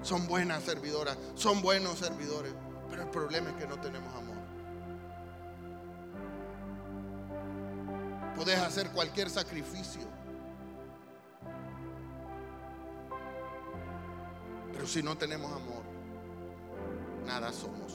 Son 0.02 0.26
buenas 0.28 0.62
servidoras, 0.62 1.18
son 1.34 1.60
buenos 1.60 1.98
servidores, 1.98 2.54
pero 2.88 3.02
el 3.02 3.08
problema 3.08 3.50
es 3.50 3.56
que 3.56 3.66
no 3.66 3.80
tenemos 3.80 4.14
amor. 4.14 4.36
Puedes 8.36 8.58
hacer 8.60 8.90
cualquier 8.90 9.28
sacrificio. 9.28 10.02
Pero 14.78 14.86
si 14.86 15.02
no 15.02 15.18
tenemos 15.18 15.50
amor, 15.50 15.82
nada 17.26 17.52
somos. 17.52 17.92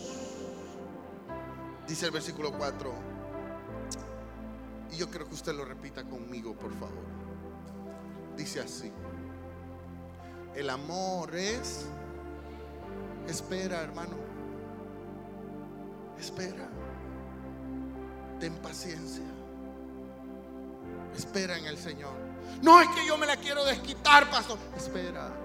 Dice 1.87 2.07
el 2.07 2.11
versículo 2.11 2.51
4. 2.51 2.93
Y 4.91 4.97
yo 4.97 5.09
creo 5.09 5.25
que 5.25 5.33
usted 5.33 5.53
lo 5.53 5.63
repita 5.63 6.03
conmigo, 6.03 6.53
por 6.53 6.73
favor. 6.73 7.05
Dice 8.35 8.59
así. 8.59 8.91
El 10.55 10.69
amor 10.69 11.33
es... 11.33 11.85
Espera, 13.29 13.81
hermano. 13.81 14.17
Espera. 16.19 16.67
Ten 18.41 18.55
paciencia. 18.55 19.23
Espera 21.15 21.57
en 21.57 21.65
el 21.65 21.77
Señor. 21.77 22.11
No 22.61 22.81
es 22.81 22.89
que 22.89 23.07
yo 23.07 23.17
me 23.17 23.25
la 23.25 23.37
quiero 23.37 23.63
desquitar, 23.63 24.29
pastor. 24.29 24.59
Espera. 24.75 25.42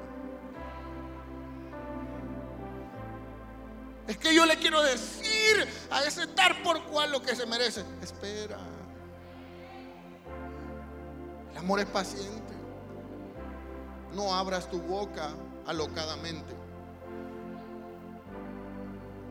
Es 4.09 4.17
que 4.17 4.35
yo 4.35 4.47
le 4.47 4.57
quiero 4.57 4.83
decir 4.83 5.69
a 5.91 6.03
ese 6.03 6.27
dar 6.29 6.63
por 6.63 6.83
cual 6.85 7.13
lo 7.13 7.21
que 7.21 7.37
se 7.37 7.45
merece. 7.45 7.85
Espera. 8.03 8.59
El 11.53 11.59
amor 11.59 11.81
es 11.81 11.87
paciente. 11.87 12.55
No 14.15 14.35
abras 14.35 14.71
tu 14.71 14.81
boca 14.81 15.29
alocadamente. 15.67 16.55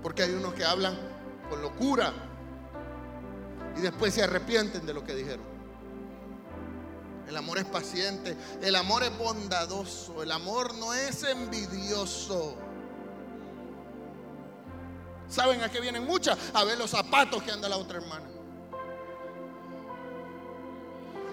Porque 0.03 0.21
hay 0.21 0.33
unos 0.33 0.53
que 0.53 0.63
hablan 0.63 0.95
con 1.49 1.59
locura 1.63 2.13
y 3.75 3.81
después 3.81 4.13
se 4.13 4.21
arrepienten 4.21 4.85
de 4.85 4.93
lo 4.93 5.03
que 5.03 5.15
dijeron. 5.15 5.57
El 7.27 7.35
amor 7.35 7.57
es 7.57 7.65
paciente, 7.65 8.37
el 8.61 8.75
amor 8.75 9.03
es 9.03 9.17
bondadoso, 9.17 10.21
el 10.21 10.31
amor 10.31 10.75
no 10.75 10.93
es 10.93 11.23
envidioso. 11.23 12.66
¿Saben 15.29 15.61
a 15.61 15.69
qué 15.69 15.81
vienen 15.81 16.05
muchas? 16.05 16.37
A 16.53 16.63
ver 16.63 16.77
los 16.77 16.89
zapatos 16.89 17.43
que 17.43 17.51
anda 17.51 17.67
la 17.67 17.77
otra 17.77 17.97
hermana. 17.97 18.25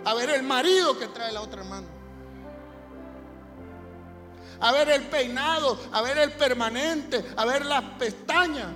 A 0.04 0.14
ver 0.14 0.30
el 0.30 0.42
marido 0.42 0.98
que 0.98 1.08
trae 1.08 1.32
la 1.32 1.40
otra 1.40 1.62
hermana. 1.62 1.86
A 4.60 4.72
ver 4.72 4.88
el 4.90 5.02
peinado, 5.08 5.78
a 5.92 6.02
ver 6.02 6.18
el 6.18 6.32
permanente, 6.32 7.24
a 7.36 7.44
ver 7.44 7.64
las 7.64 7.82
pestañas. 7.98 8.68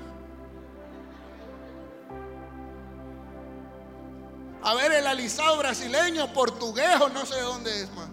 A 4.62 4.74
ver 4.74 4.92
el 4.92 5.06
alisado 5.06 5.56
brasileño, 5.58 6.32
portugués 6.32 7.00
o 7.00 7.08
no 7.08 7.24
sé 7.24 7.36
de 7.36 7.42
dónde 7.42 7.82
es 7.82 7.90
más. 7.94 8.08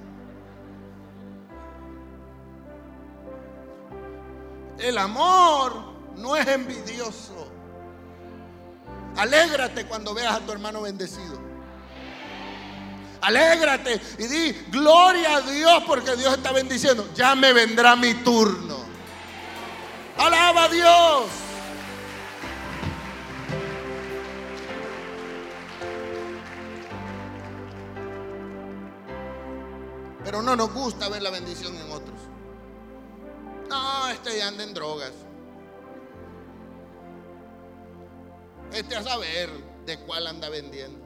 El 4.77 4.97
amor 4.97 5.94
no 6.17 6.35
es 6.35 6.47
envidioso. 6.47 7.51
Alégrate 9.17 9.85
cuando 9.85 10.13
veas 10.13 10.35
a 10.35 10.39
tu 10.39 10.51
hermano 10.51 10.81
bendecido. 10.81 11.39
Alégrate 13.21 13.99
y 14.19 14.27
di 14.27 14.51
gloria 14.69 15.37
a 15.37 15.41
Dios 15.41 15.83
porque 15.87 16.15
Dios 16.15 16.33
está 16.33 16.51
bendiciendo. 16.51 17.09
Ya 17.15 17.33
me 17.33 17.53
vendrá 17.53 17.95
mi 17.95 18.13
turno. 18.15 18.77
Alaba 20.17 20.65
a 20.65 20.69
Dios. 20.69 21.25
Pero 30.23 30.41
no 30.41 30.55
nos 30.55 30.73
gusta 30.73 31.07
ver 31.09 31.21
la 31.21 31.29
bendición 31.29 31.75
en 31.75 31.91
otros. 31.91 32.19
No, 33.69 34.07
este 34.09 34.37
ya 34.37 34.47
anda 34.47 34.63
en 34.63 34.73
drogas. 34.73 35.24
Este 38.73 38.95
a 38.95 39.03
saber 39.03 39.49
de 39.85 39.99
cuál 39.99 40.27
anda 40.27 40.49
vendiendo. 40.49 41.05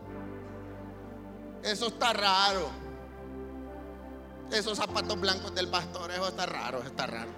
Eso 1.63 1.87
está 1.87 2.13
raro. 2.13 2.69
Esos 4.51 4.77
zapatos 4.77 5.19
blancos 5.19 5.53
del 5.53 5.67
pastor, 5.67 6.11
eso 6.11 6.27
está 6.27 6.45
raro, 6.45 6.81
está 6.81 7.05
raro. 7.05 7.29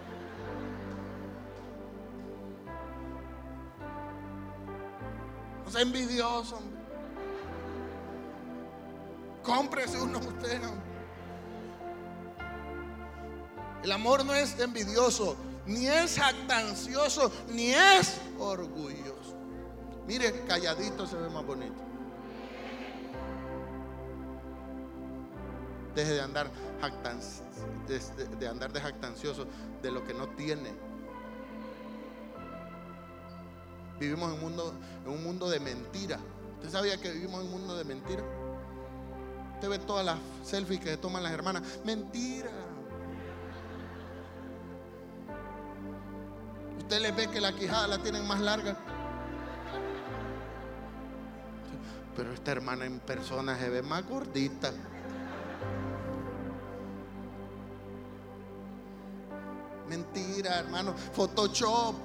No 5.66 5.72
sea 5.72 5.82
envidioso, 5.82 6.58
hombre. 6.58 6.82
Cómprese 9.44 10.00
uno 10.00 10.20
usted, 10.20 10.62
El 13.84 13.92
amor 13.92 14.24
no 14.24 14.36
es 14.36 14.58
envidioso, 14.60 15.36
ni 15.66 15.88
es 15.88 16.16
jactancioso, 16.16 17.32
ni 17.50 17.72
es 17.72 18.18
orgulloso. 18.38 19.21
Mire, 20.12 20.44
calladito 20.46 21.08
se 21.08 21.16
ve 21.16 21.30
más 21.30 21.46
bonito. 21.46 21.82
Deje 25.96 26.16
de 26.16 26.22
andar 26.22 26.52
de, 28.38 28.48
andar 28.50 28.74
de 28.74 28.82
jactancioso 28.82 29.46
de 29.82 29.90
lo 29.90 30.06
que 30.06 30.14
no 30.14 30.28
tiene. 30.28 30.74
Vivimos 34.02 34.28
en 34.28 34.36
un 34.36 34.42
mundo, 34.42 34.74
en 35.06 35.12
un 35.14 35.24
mundo 35.24 35.50
de 35.50 35.62
mentira. 35.62 36.20
¿Usted 36.56 36.72
sabía 36.72 36.98
que 36.98 37.10
vivimos 37.10 37.40
en 37.40 37.46
un 37.46 37.52
mundo 37.60 37.78
de 37.78 37.86
mentira? 37.86 38.24
Usted 39.54 39.70
ve 39.70 39.80
todas 39.80 40.06
las 40.06 40.20
selfies 40.44 40.82
que 40.82 40.98
toman 40.98 41.24
las 41.24 41.32
hermanas. 41.32 41.64
Mentira. 41.86 42.52
Usted 46.80 47.00
les 47.00 47.16
ve 47.16 47.28
que 47.30 47.40
la 47.40 47.54
quijada 47.54 47.88
la 47.88 47.98
tienen 48.00 48.28
más 48.28 48.42
larga. 48.42 48.78
Pero 52.16 52.34
esta 52.34 52.52
hermana 52.52 52.86
en 52.86 53.00
persona 53.00 53.58
se 53.58 53.70
ve 53.70 53.82
más 53.82 54.08
gordita. 54.08 54.72
Mentira, 59.88 60.60
hermano. 60.60 60.94
Photoshop. 60.94 61.96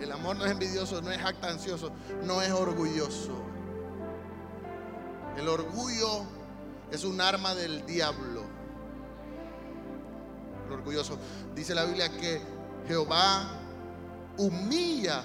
El 0.00 0.12
amor 0.12 0.36
no 0.36 0.44
es 0.44 0.50
envidioso, 0.50 1.00
no 1.00 1.10
es 1.10 1.18
jactancioso, 1.18 1.90
no 2.22 2.42
es 2.42 2.52
orgulloso. 2.52 3.42
El 5.36 5.48
orgullo 5.48 6.24
es 6.90 7.04
un 7.04 7.20
arma 7.20 7.54
del 7.54 7.84
diablo. 7.86 8.42
El 10.66 10.72
orgulloso. 10.74 11.18
Dice 11.54 11.74
la 11.74 11.84
Biblia 11.84 12.08
que 12.08 12.40
Jehová 12.86 13.55
humilla, 14.38 15.22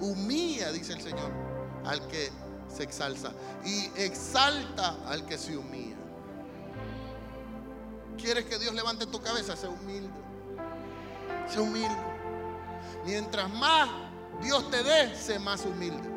humilla, 0.00 0.72
dice 0.72 0.94
el 0.94 1.00
Señor, 1.00 1.30
al 1.84 2.06
que 2.08 2.30
se 2.74 2.82
exalza 2.82 3.32
y 3.64 3.90
exalta 3.96 4.96
al 5.06 5.26
que 5.26 5.38
se 5.38 5.56
humilla. 5.56 5.96
¿Quieres 8.16 8.44
que 8.44 8.58
Dios 8.58 8.74
levante 8.74 9.06
tu 9.06 9.20
cabeza? 9.20 9.56
Sé 9.56 9.66
humilde. 9.66 10.10
Sé 11.50 11.60
humilde. 11.60 11.96
Mientras 13.04 13.50
más 13.50 13.88
Dios 14.42 14.70
te 14.70 14.82
dé, 14.82 15.14
sé 15.16 15.38
más 15.38 15.64
humilde. 15.64 16.08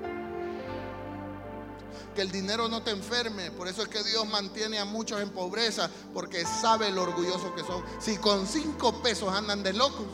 Que 2.14 2.22
el 2.22 2.32
dinero 2.32 2.68
no 2.68 2.84
te 2.84 2.92
enferme. 2.92 3.52
Por 3.52 3.68
eso 3.68 3.82
es 3.84 3.88
que 3.88 4.04
Dios 4.04 4.28
mantiene 4.28 4.80
a 4.80 4.86
muchos 4.86 5.22
en 5.22 5.30
pobreza. 5.30 5.90
Porque 6.14 6.46
sabe 6.46 6.92
lo 6.92 7.04
orgulloso 7.04 7.56
que 7.56 7.64
son. 7.64 7.84
Si 8.00 8.18
con 8.18 8.46
cinco 8.46 9.02
pesos 9.02 9.34
andan 9.34 9.64
de 9.64 9.74
locos. 9.74 10.06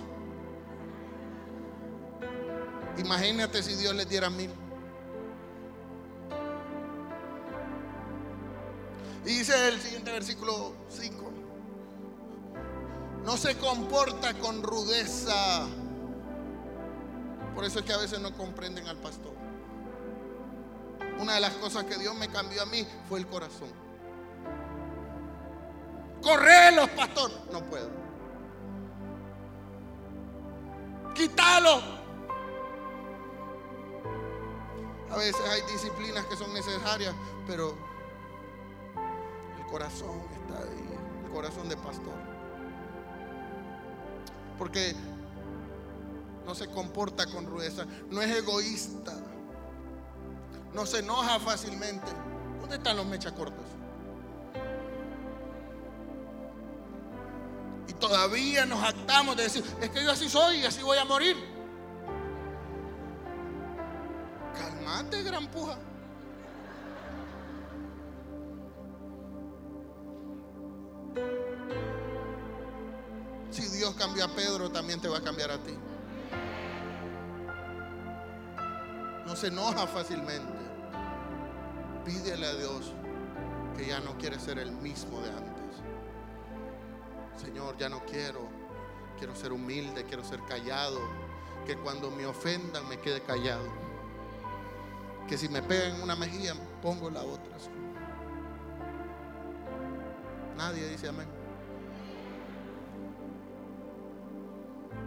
Imagínate 2.99 3.63
si 3.63 3.75
Dios 3.75 3.95
les 3.95 4.09
diera 4.09 4.29
mil. 4.29 4.51
Y 9.25 9.29
dice 9.29 9.69
el 9.69 9.79
siguiente 9.79 10.11
versículo 10.11 10.73
5. 10.89 11.31
No 13.23 13.37
se 13.37 13.55
comporta 13.57 14.33
con 14.35 14.63
rudeza. 14.63 15.67
Por 17.55 17.63
eso 17.63 17.79
es 17.79 17.85
que 17.85 17.93
a 17.93 17.97
veces 17.97 18.19
no 18.19 18.35
comprenden 18.35 18.87
al 18.87 18.97
pastor. 18.97 19.33
Una 21.19 21.35
de 21.35 21.41
las 21.41 21.53
cosas 21.53 21.85
que 21.85 21.97
Dios 21.97 22.15
me 22.15 22.27
cambió 22.27 22.61
a 22.61 22.65
mí 22.65 22.85
fue 23.07 23.19
el 23.19 23.27
corazón. 23.27 23.69
Correlos, 26.21 26.89
pastor. 26.89 27.31
No 27.51 27.63
puedo. 27.65 27.89
Quítalo. 31.13 31.98
Veces 35.19 35.41
hay 35.49 35.61
disciplinas 35.71 36.25
que 36.25 36.35
son 36.35 36.53
necesarias, 36.53 37.13
pero 37.45 37.75
el 39.57 39.65
corazón 39.67 40.21
está 40.41 40.63
ahí, 40.63 40.89
el 41.25 41.31
corazón 41.31 41.69
de 41.69 41.77
pastor. 41.77 42.13
Porque 44.57 44.95
no 46.45 46.55
se 46.55 46.67
comporta 46.67 47.25
con 47.27 47.45
rudeza, 47.45 47.85
no 48.09 48.21
es 48.21 48.35
egoísta, 48.35 49.13
no 50.73 50.85
se 50.85 50.99
enoja 50.99 51.39
fácilmente. 51.39 52.07
¿Dónde 52.59 52.77
están 52.77 52.97
los 52.97 53.05
mechacortos? 53.05 53.65
Y 57.87 57.93
todavía 57.93 58.65
nos 58.65 58.83
actamos 58.83 59.35
de 59.37 59.43
decir, 59.43 59.63
es 59.81 59.89
que 59.89 60.03
yo 60.03 60.11
así 60.11 60.29
soy 60.29 60.57
y 60.57 60.65
así 60.65 60.81
voy 60.81 60.97
a 60.97 61.05
morir. 61.05 61.37
Si 73.49 73.67
Dios 73.77 73.95
cambia 73.95 74.25
a 74.25 74.35
Pedro, 74.35 74.69
también 74.69 74.99
te 75.01 75.07
va 75.07 75.19
a 75.19 75.21
cambiar 75.21 75.51
a 75.51 75.57
ti. 75.57 75.73
No 79.25 79.35
se 79.35 79.47
enoja 79.47 79.87
fácilmente. 79.87 80.59
Pídele 82.03 82.45
a 82.45 82.53
Dios 82.55 82.93
que 83.77 83.87
ya 83.87 83.99
no 84.01 84.17
quiere 84.17 84.39
ser 84.39 84.59
el 84.59 84.71
mismo 84.71 85.21
de 85.21 85.29
antes. 85.29 85.77
Señor, 87.37 87.77
ya 87.77 87.87
no 87.89 88.03
quiero. 88.05 88.49
Quiero 89.17 89.35
ser 89.35 89.53
humilde, 89.53 90.05
quiero 90.05 90.23
ser 90.23 90.41
callado. 90.43 90.99
Que 91.65 91.77
cuando 91.77 92.11
me 92.11 92.25
ofendan 92.25 92.87
me 92.89 92.99
quede 92.99 93.21
callado 93.21 93.88
que 95.29 95.37
si 95.37 95.47
me 95.47 95.61
pegan 95.61 96.01
una 96.01 96.15
mejilla, 96.15 96.55
pongo 96.81 97.11
la 97.11 97.21
otra. 97.21 97.55
Nadie 100.57 100.89
dice 100.89 101.07
amén. 101.07 101.27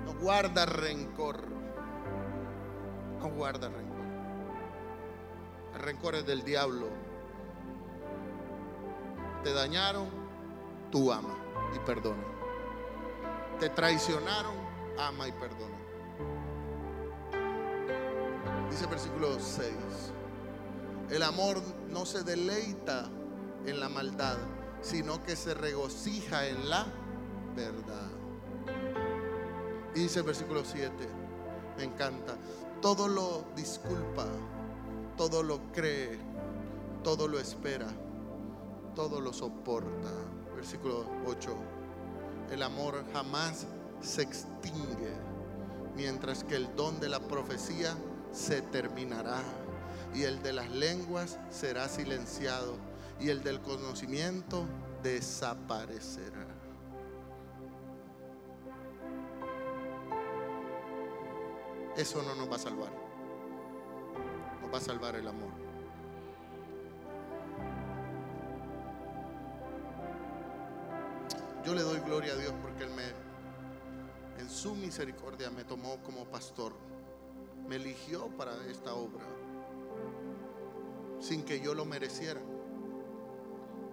No 0.06 0.14
guarda 0.14 0.64
rencor. 0.64 1.42
No 3.18 3.30
guarda 3.30 3.68
rencor. 3.68 4.06
El 5.74 5.80
rencor 5.80 6.14
es 6.14 6.24
del 6.24 6.44
diablo. 6.44 6.86
Te 9.42 9.52
dañaron, 9.52 10.06
tú 10.92 11.12
ama 11.12 11.36
y 11.74 11.80
perdona. 11.80 12.22
Te 13.58 13.68
traicionaron, 13.70 14.54
ama 15.00 15.26
y 15.26 15.32
perdona. 15.32 15.81
Dice 18.72 18.84
el 18.84 18.90
versículo 18.90 19.38
6. 19.38 19.70
El 21.10 21.22
amor 21.24 21.60
no 21.90 22.06
se 22.06 22.22
deleita 22.22 23.06
en 23.66 23.78
la 23.78 23.90
maldad, 23.90 24.38
sino 24.80 25.22
que 25.22 25.36
se 25.36 25.52
regocija 25.52 26.46
en 26.46 26.70
la 26.70 26.86
verdad. 27.54 28.08
Y 29.94 30.00
dice 30.00 30.20
el 30.20 30.24
versículo 30.24 30.64
7, 30.64 30.90
me 31.76 31.84
encanta, 31.84 32.34
todo 32.80 33.08
lo 33.08 33.44
disculpa, 33.54 34.24
todo 35.18 35.42
lo 35.42 35.60
cree, 35.72 36.18
todo 37.04 37.28
lo 37.28 37.38
espera, 37.38 37.88
todo 38.94 39.20
lo 39.20 39.34
soporta. 39.34 40.08
Versículo 40.56 41.04
8, 41.26 41.54
el 42.52 42.62
amor 42.62 43.04
jamás 43.12 43.66
se 44.00 44.22
extingue, 44.22 45.12
mientras 45.94 46.42
que 46.42 46.56
el 46.56 46.74
don 46.74 46.98
de 47.00 47.10
la 47.10 47.20
profecía 47.20 47.94
se 48.32 48.62
terminará 48.62 49.40
y 50.14 50.22
el 50.22 50.42
de 50.42 50.52
las 50.52 50.70
lenguas 50.70 51.38
será 51.50 51.88
silenciado 51.88 52.76
y 53.20 53.28
el 53.30 53.42
del 53.42 53.60
conocimiento 53.60 54.66
desaparecerá. 55.02 56.46
Eso 61.96 62.22
no 62.22 62.34
nos 62.34 62.50
va 62.50 62.56
a 62.56 62.58
salvar. 62.58 62.92
Nos 64.62 64.72
va 64.72 64.78
a 64.78 64.80
salvar 64.80 65.14
el 65.16 65.28
amor. 65.28 65.50
Yo 71.64 71.74
le 71.74 71.82
doy 71.82 72.00
gloria 72.00 72.32
a 72.32 72.36
Dios 72.36 72.52
porque 72.62 72.84
Él 72.84 72.90
me, 72.90 74.40
en 74.42 74.50
su 74.50 74.74
misericordia, 74.74 75.50
me 75.50 75.64
tomó 75.64 75.98
como 76.02 76.24
pastor. 76.24 76.72
Me 77.72 77.76
eligió 77.76 78.28
para 78.36 78.52
esta 78.66 78.92
obra. 78.92 79.24
Sin 81.20 81.42
que 81.42 81.58
yo 81.58 81.72
lo 81.72 81.86
mereciera. 81.86 82.42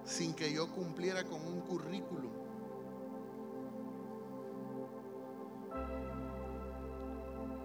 Sin 0.04 0.34
que 0.34 0.52
yo 0.52 0.70
cumpliera 0.70 1.24
con 1.24 1.42
un 1.48 1.62
currículum. 1.62 2.30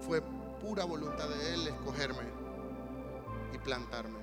Fue 0.07 0.23
pura 0.61 0.85
voluntad 0.85 1.29
de 1.29 1.55
Él 1.55 1.67
escogerme 1.67 2.31
y 3.53 3.59
plantarme. 3.59 4.21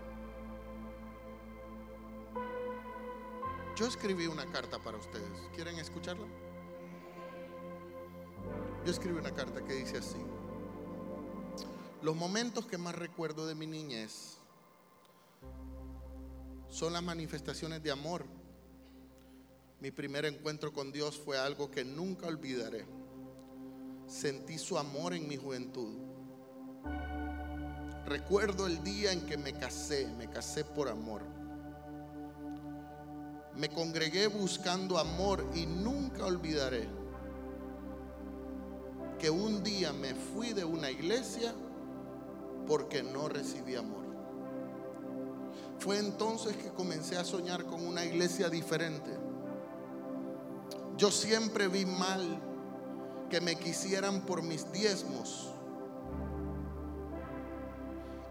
Yo 3.75 3.85
escribí 3.85 4.27
una 4.27 4.45
carta 4.45 4.79
para 4.79 4.97
ustedes. 4.97 5.27
¿Quieren 5.53 5.77
escucharla? 5.77 6.27
Yo 8.85 8.91
escribí 8.91 9.19
una 9.19 9.31
carta 9.31 9.61
que 9.61 9.73
dice 9.73 9.97
así. 9.97 10.30
Los 12.02 12.16
momentos 12.16 12.66
que 12.66 12.80
más 12.80 12.95
recuerdo 12.95 13.45
de 13.45 13.54
mi 13.54 13.68
niñez 13.68 14.38
son 16.68 16.93
las 16.93 17.04
manifestaciones 17.04 17.84
de 17.84 17.91
amor. 17.91 18.26
Mi 19.80 19.91
primer 19.91 20.26
encuentro 20.26 20.74
con 20.74 20.91
Dios 20.91 21.20
fue 21.20 21.38
algo 21.38 21.70
que 21.70 21.86
nunca 21.86 22.26
olvidaré. 22.26 22.88
Sentí 24.08 24.58
su 24.58 24.80
amor 24.80 25.14
en 25.14 25.28
mi 25.28 25.38
juventud. 25.38 25.95
Recuerdo 28.08 28.66
el 28.66 28.84
día 28.84 29.12
en 29.12 29.28
que 29.28 29.38
me 29.38 29.54
casé, 29.54 30.08
me 30.18 30.28
casé 30.28 30.66
por 30.66 30.89
amor. 30.89 31.22
Me 33.56 33.70
congregué 33.70 34.26
buscando 34.26 34.97
amor 34.97 35.47
y 35.54 35.68
nunca 35.68 36.26
olvidaré 36.26 36.89
que 39.20 39.30
un 39.30 39.62
día 39.62 39.93
me 39.93 40.16
fui 40.16 40.54
de 40.54 40.66
una 40.66 40.89
iglesia 40.89 41.54
porque 42.72 43.03
no 43.03 43.28
recibí 43.28 43.76
amor. 43.76 44.05
Fue 45.78 45.97
entonces 45.99 46.55
que 46.55 46.69
comencé 46.69 47.17
a 47.17 47.26
soñar 47.26 47.65
con 47.65 47.86
una 47.86 48.05
iglesia 48.05 48.49
diferente. 48.49 49.11
Yo 50.95 51.11
siempre 51.11 51.67
vi 51.67 51.86
mal 51.86 52.41
que 53.30 53.41
me 53.41 53.57
quisieran 53.57 54.22
por 54.22 54.41
mis 54.41 54.72
diezmos. 54.72 55.49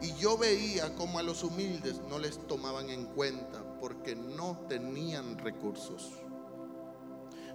Y 0.00 0.14
yo 0.14 0.38
veía 0.38 0.94
como 0.94 1.18
a 1.18 1.22
los 1.22 1.44
humildes 1.44 2.00
no 2.08 2.18
les 2.18 2.38
tomaban 2.46 2.88
en 2.88 3.04
cuenta 3.04 3.62
porque 3.78 4.16
no 4.16 4.58
tenían 4.70 5.36
recursos. 5.36 6.12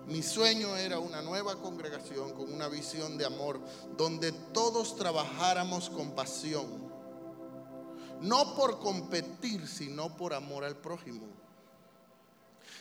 Mi 0.08 0.22
sueño 0.22 0.76
era 0.76 1.00
una 1.00 1.22
nueva 1.22 1.56
congregación 1.56 2.34
con 2.34 2.54
una 2.54 2.68
visión 2.68 3.18
de 3.18 3.26
amor 3.26 3.60
donde 3.98 4.32
todos 4.32 4.96
trabajáramos 4.96 5.90
con 5.90 6.12
pasión. 6.12 6.66
No 8.22 8.56
por 8.56 8.80
competir, 8.80 9.68
sino 9.68 10.16
por 10.16 10.34
amor 10.34 10.64
al 10.64 10.78
prójimo. 10.78 11.26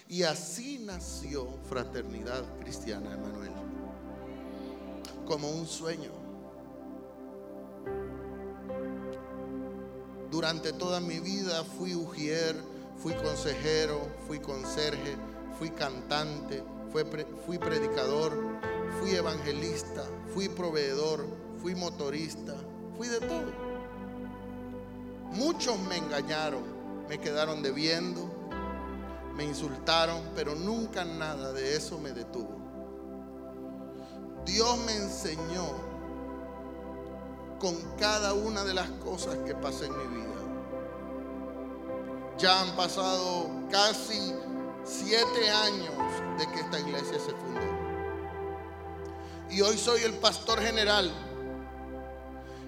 Y 0.09 0.23
así 0.23 0.79
nació 0.79 1.49
Fraternidad 1.69 2.45
Cristiana 2.61 3.15
Emanuel. 3.15 3.53
Como 5.27 5.51
un 5.51 5.67
sueño. 5.67 6.11
Durante 10.31 10.73
toda 10.73 11.01
mi 11.01 11.21
vida 11.21 11.65
fui 11.65 11.95
ujier 11.95 12.75
fui 12.97 13.15
consejero, 13.15 14.01
fui 14.27 14.39
conserje, 14.39 15.17
fui 15.59 15.71
cantante, 15.71 16.63
fui, 17.45 17.59
predicador, 17.59 18.33
fui 19.01 19.17
evangelista, 19.17 20.05
fui 20.33 20.49
proveedor, 20.49 21.27
fui 21.61 21.75
motorista, 21.75 22.55
fui 22.97 23.09
de 23.09 23.19
todo. 23.19 23.53
Muchos 25.33 25.77
me 25.89 25.97
engañaron, 25.97 26.63
me 27.09 27.19
quedaron 27.19 27.63
debiendo, 27.63 28.31
me 29.35 29.45
insultaron, 29.45 30.23
pero 30.37 30.55
nunca 30.55 31.05
nada 31.05 31.53
de 31.53 31.77
eso 31.77 31.99
me 31.99 32.13
detuvo. 32.13 32.63
Dios 34.47 34.79
me 34.87 34.95
enseñó 34.95 35.67
con 37.59 37.75
cada 37.99 38.35
una 38.35 38.63
de 38.63 38.75
las 38.75 38.89
cosas 38.91 39.37
que 39.39 39.55
pasé 39.55 39.87
en 39.87 39.99
mi 39.99 40.17
vida. 40.17 40.31
Ya 42.39 42.61
han 42.61 42.77
pasado 42.77 43.49
casi 43.71 44.33
siete 44.85 45.51
años 45.51 45.95
de 46.39 46.47
que 46.51 46.61
esta 46.61 46.79
iglesia 46.79 47.19
se 47.19 47.33
fundó. 47.33 47.61
Y 49.51 49.61
hoy 49.61 49.79
soy 49.79 50.03
el 50.03 50.15
pastor 50.15 50.61
general. 50.61 51.13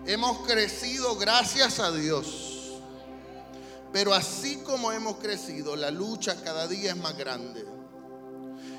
Hemos 0.07 0.47
crecido 0.47 1.17
gracias 1.17 1.79
a 1.81 1.91
Dios. 1.91 2.81
Pero 3.93 4.14
así 4.14 4.59
como 4.59 4.93
hemos 4.93 5.17
crecido, 5.17 5.75
la 5.77 5.91
lucha 5.91 6.43
cada 6.43 6.67
día 6.67 6.91
es 6.91 6.97
más 6.97 7.17
grande. 7.17 7.67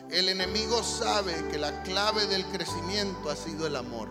El 0.10 0.30
enemigo 0.30 0.84
sabe 0.84 1.48
que 1.50 1.58
la 1.58 1.84
clave 1.84 2.28
del 2.28 2.46
crecimiento 2.46 3.30
ha 3.30 3.36
sido 3.36 3.68
el 3.68 3.76
amor. 3.76 4.10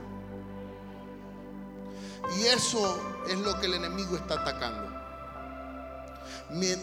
Y 2.39 2.47
eso 2.47 3.01
es 3.29 3.39
lo 3.39 3.59
que 3.61 3.67
el 3.67 3.75
enemigo 3.75 4.17
está 4.17 4.35
atacando 4.35 4.96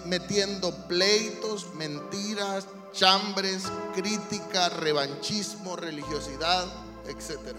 metiendo 0.06 0.72
pleitos, 0.88 1.74
mentiras, 1.76 2.68
chambres, 2.92 3.64
crítica, 3.94 4.70
revanchismo, 4.70 5.76
religiosidad, 5.76 6.66
etc. 7.08 7.56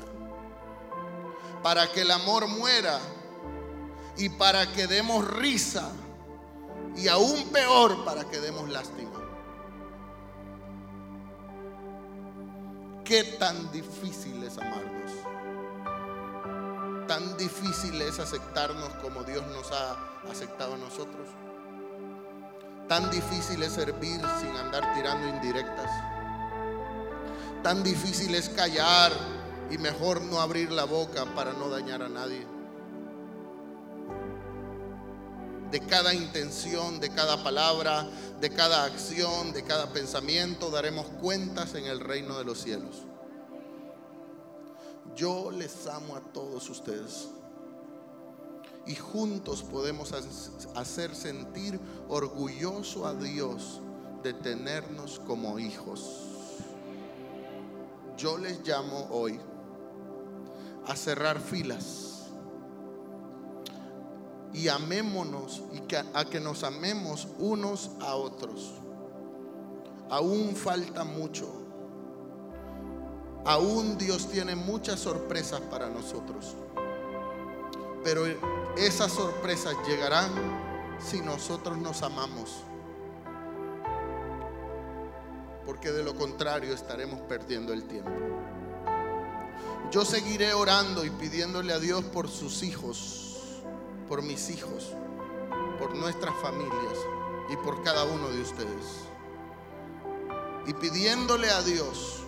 Para 1.63 1.91
que 1.93 2.03
el 2.03 2.11
amor 2.11 2.47
muera 2.47 2.99
y 4.17 4.29
para 4.29 4.73
que 4.73 4.87
demos 4.87 5.27
risa 5.27 5.91
y 6.97 7.09
aún 7.09 7.49
peor 7.51 8.05
para 8.05 8.25
que 8.25 8.41
demos 8.41 8.69
lástima. 8.69 9.11
¿Qué 13.05 13.23
tan 13.39 13.71
difícil 13.71 14.43
es 14.45 14.57
amarnos? 14.57 15.13
Tan 17.07 17.37
difícil 17.37 18.01
es 18.01 18.19
aceptarnos 18.19 18.89
como 19.03 19.25
Dios 19.25 19.47
nos 19.49 19.71
ha 19.73 19.93
aceptado 20.31 20.75
a 20.75 20.79
nosotros. 20.79 21.29
Tan 22.89 23.11
difícil 23.11 23.63
es 23.63 23.73
servir 23.73 24.21
sin 24.41 24.57
andar 24.57 24.93
tirando 24.95 25.27
indirectas. 25.29 25.91
Tan 27.63 27.83
difícil 27.83 28.35
es 28.35 28.51
callar 28.51 29.11
y 29.71 29.79
mejor 29.79 30.21
no 30.21 30.41
abrir 30.41 30.71
la 30.71 30.85
boca 30.85 31.25
para 31.35 31.55
no 31.55 31.71
dañar 31.71 32.03
a 32.03 32.11
nadie. 32.11 32.47
De 35.71 35.81
cada 35.81 36.13
intención, 36.13 37.01
de 37.01 37.09
cada 37.09 37.43
palabra, 37.43 38.07
de 38.41 38.51
cada 38.51 38.85
acción, 38.85 39.55
de 39.55 39.65
cada 39.65 39.91
pensamiento 39.93 40.71
daremos 40.71 41.07
cuentas 41.07 41.75
en 41.75 41.87
el 41.87 42.01
reino 42.01 42.37
de 42.39 42.45
los 42.45 42.61
cielos. 42.61 42.97
Yo 45.17 45.51
les 45.51 45.87
amo 45.87 46.17
a 46.17 46.21
todos 46.21 46.69
ustedes 46.69 47.29
y 48.87 48.95
juntos 48.95 49.63
podemos 49.63 50.13
hacer 50.75 51.15
sentir 51.15 51.81
orgulloso 52.09 53.07
a 53.07 53.15
Dios 53.15 53.81
de 54.23 54.35
tenernos 54.35 55.21
como 55.21 55.59
hijos. 55.59 56.21
Yo 58.17 58.39
les 58.39 58.67
llamo 58.67 59.09
hoy 59.11 59.41
a 60.87 60.97
cerrar 60.97 61.41
filas 61.41 62.15
y 64.53 64.69
amémonos 64.69 65.63
y 65.73 65.95
a 66.15 66.25
que 66.25 66.41
nos 66.41 66.63
amemos 66.63 67.27
unos 67.39 67.91
a 68.01 68.15
otros. 68.15 68.75
Aún 70.11 70.55
falta 70.55 71.05
mucho. 71.05 71.49
Aún 73.45 73.99
Dios 73.99 74.29
tiene 74.29 74.55
muchas 74.55 75.01
sorpresas 75.01 75.61
para 75.63 75.91
nosotros. 75.91 76.55
Pero 78.05 78.27
esas 78.77 79.13
sorpresas 79.13 79.75
llegarán 79.89 80.31
si 80.99 81.23
nosotros 81.23 81.79
nos 81.79 82.03
amamos. 82.03 82.63
Porque 85.65 85.91
de 85.91 86.05
lo 86.05 86.15
contrario 86.15 86.75
estaremos 86.75 87.21
perdiendo 87.23 87.73
el 87.73 87.85
tiempo. 87.85 88.11
yo 89.91 90.05
seguiré 90.05 90.53
orando 90.53 91.05
y 91.05 91.11
pidiéndole 91.11 91.73
a 91.73 91.79
Dios 91.79 92.05
por 92.05 92.29
sus 92.29 92.63
hijos, 92.63 93.63
por 94.09 94.23
mis 94.23 94.51
hijos, 94.51 94.93
por 95.79 95.95
nuestras 95.95 96.35
familias 96.43 96.99
y 97.49 97.57
por 97.57 97.83
cada 97.83 98.05
uno 98.05 98.29
de 98.29 98.43
ustedes. 98.43 99.07
Y 100.67 100.75
pidiéndole 100.75 101.51
a 101.51 101.63
Dios 101.63 102.25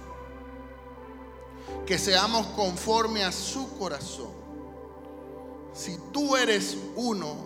que 1.87 1.99
seamos 1.99 2.47
conforme 2.49 3.25
a 3.25 3.33
su 3.33 3.79
corazón. 3.79 4.46
Si 5.77 5.99
tú 6.11 6.35
eres 6.37 6.75
uno 6.97 7.37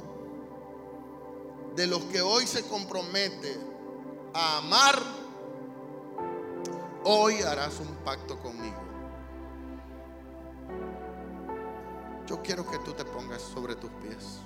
de 1.74 1.88
los 1.88 2.00
que 2.04 2.22
hoy 2.22 2.46
se 2.46 2.64
compromete 2.68 3.58
a 4.32 4.58
amar, 4.58 4.94
hoy 7.02 7.42
harás 7.42 7.80
un 7.80 7.88
pacto 8.04 8.38
conmigo. 8.38 8.78
Yo 12.28 12.40
quiero 12.40 12.64
que 12.70 12.78
tú 12.78 12.92
te 12.92 13.04
pongas 13.04 13.42
sobre 13.42 13.74
tus 13.74 13.90
pies. 14.00 14.38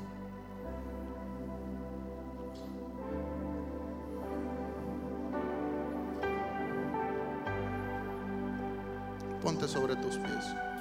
Ponte 9.43 9.69
sobre 9.69 9.95
tus 9.97 10.17
pies. 10.17 10.74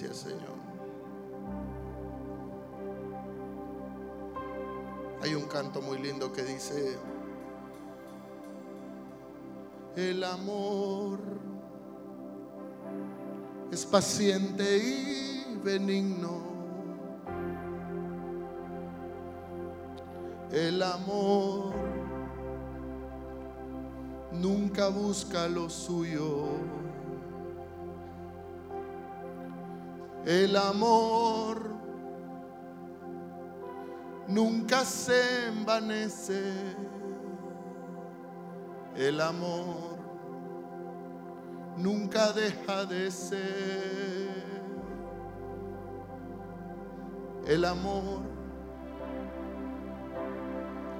Gracias, 0.00 0.18
Señor. 0.18 0.54
Hay 5.20 5.34
un 5.34 5.42
canto 5.48 5.82
muy 5.82 5.98
lindo 5.98 6.32
que 6.32 6.44
dice, 6.44 6.96
el 9.96 10.22
amor 10.22 11.18
es 13.72 13.84
paciente 13.86 14.78
y 14.78 15.58
benigno. 15.64 16.42
El 20.52 20.80
amor 20.80 21.72
nunca 24.30 24.90
busca 24.90 25.48
lo 25.48 25.68
suyo. 25.68 26.87
El 30.28 30.56
amor 30.56 31.58
nunca 34.26 34.84
se 34.84 35.46
envanece. 35.46 36.52
El 38.94 39.22
amor 39.22 39.96
nunca 41.78 42.30
deja 42.34 42.84
de 42.84 43.10
ser. 43.10 44.44
El 47.46 47.64
amor 47.64 48.20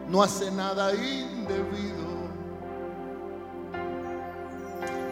no 0.08 0.22
hace 0.22 0.50
nada 0.50 0.94
indebido. 0.94 2.08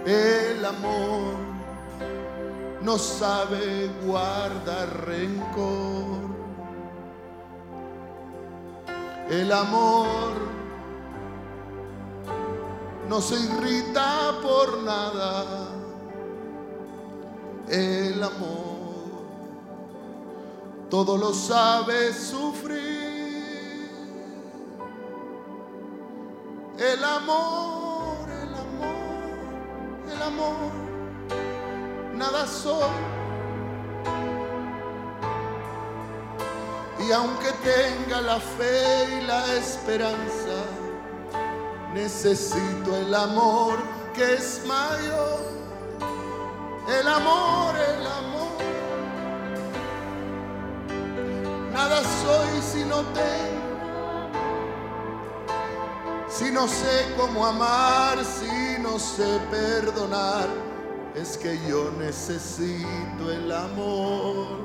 El 0.07 0.65
amor 0.65 1.56
no 2.87 2.99
sabe 2.99 3.91
guardar 4.07 5.07
rencor. 5.07 6.21
El 9.29 9.51
amor 9.51 10.35
no 13.09 13.21
se 13.21 13.41
irrita 13.41 14.39
por 14.41 14.85
nada. 14.85 15.69
El 17.69 18.23
amor 18.23 18.77
todo 20.89 21.19
lo 21.19 21.35
sabe 21.35 22.13
sufrir. 22.13 23.91
El 26.79 27.03
amor, 27.03 28.31
el 28.31 28.55
amor, 28.55 30.13
el 30.13 30.23
amor 30.23 30.86
nada 32.17 32.47
soy. 32.47 32.91
Y 37.07 37.13
aunque 37.13 37.53
tenga 37.63 38.21
la 38.21 38.41
fe 38.41 39.19
y 39.19 39.27
la 39.27 39.55
esperanza, 39.55 40.59
necesito 41.95 42.97
el 42.97 43.15
amor 43.15 43.79
que 44.15 44.35
es 44.35 44.63
mayor. 44.67 45.41
El 46.89 47.07
amor, 47.07 47.75
el 47.77 48.07
amor. 48.07 48.57
Nada 51.73 52.03
soy 52.03 52.63
si 52.63 52.85
no 52.85 53.03
tengo. 53.13 53.57
Si 56.29 56.51
no 56.51 56.67
sé 56.67 57.15
cómo 57.17 57.47
amar, 57.47 58.19
si 58.25 58.81
no 58.81 58.99
sé 58.99 59.41
perdonar 59.51 60.76
es 61.17 61.39
que 61.39 61.59
yo 61.67 61.91
necesito 61.99 63.33
el 63.33 63.51
amor. 63.51 64.59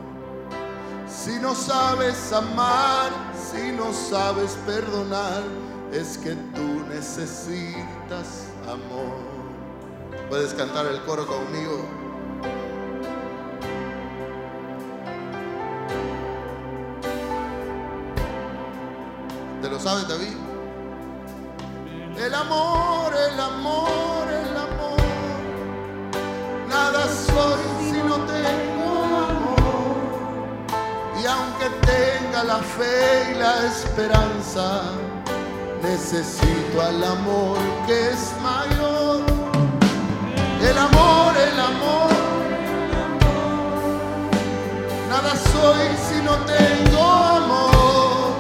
Si 1.08 1.40
no 1.40 1.56
sabes 1.56 2.32
amar, 2.34 3.12
si 3.36 3.72
no 3.72 3.94
sabes 3.94 4.58
perdonar, 4.66 5.44
es 5.92 6.18
que 6.18 6.32
tú 6.54 6.84
necesitas 6.90 8.48
amor. 8.64 9.16
Puedes 10.30 10.54
cantar 10.54 10.86
el 10.88 11.02
coro 11.04 11.26
conmigo. 11.26 11.86
¿Te 19.62 19.70
lo 19.70 19.80
sabes, 19.80 20.08
David? 20.08 20.36
El 22.18 22.34
amor, 22.34 23.14
el 23.16 23.40
amor, 23.40 24.11
la 32.44 32.58
fe 32.58 33.32
y 33.32 33.36
la 33.38 33.68
esperanza, 33.68 34.84
necesito 35.84 36.82
al 36.82 37.04
amor 37.04 37.58
que 37.86 38.10
es 38.10 38.32
mayor. 38.42 39.22
El 40.62 40.78
amor, 40.78 41.36
el 41.38 41.60
amor. 41.60 42.12
Nada 45.10 45.36
soy 45.36 45.88
si 46.08 46.22
no 46.24 46.36
tengo 46.46 47.04
amor. 47.04 48.32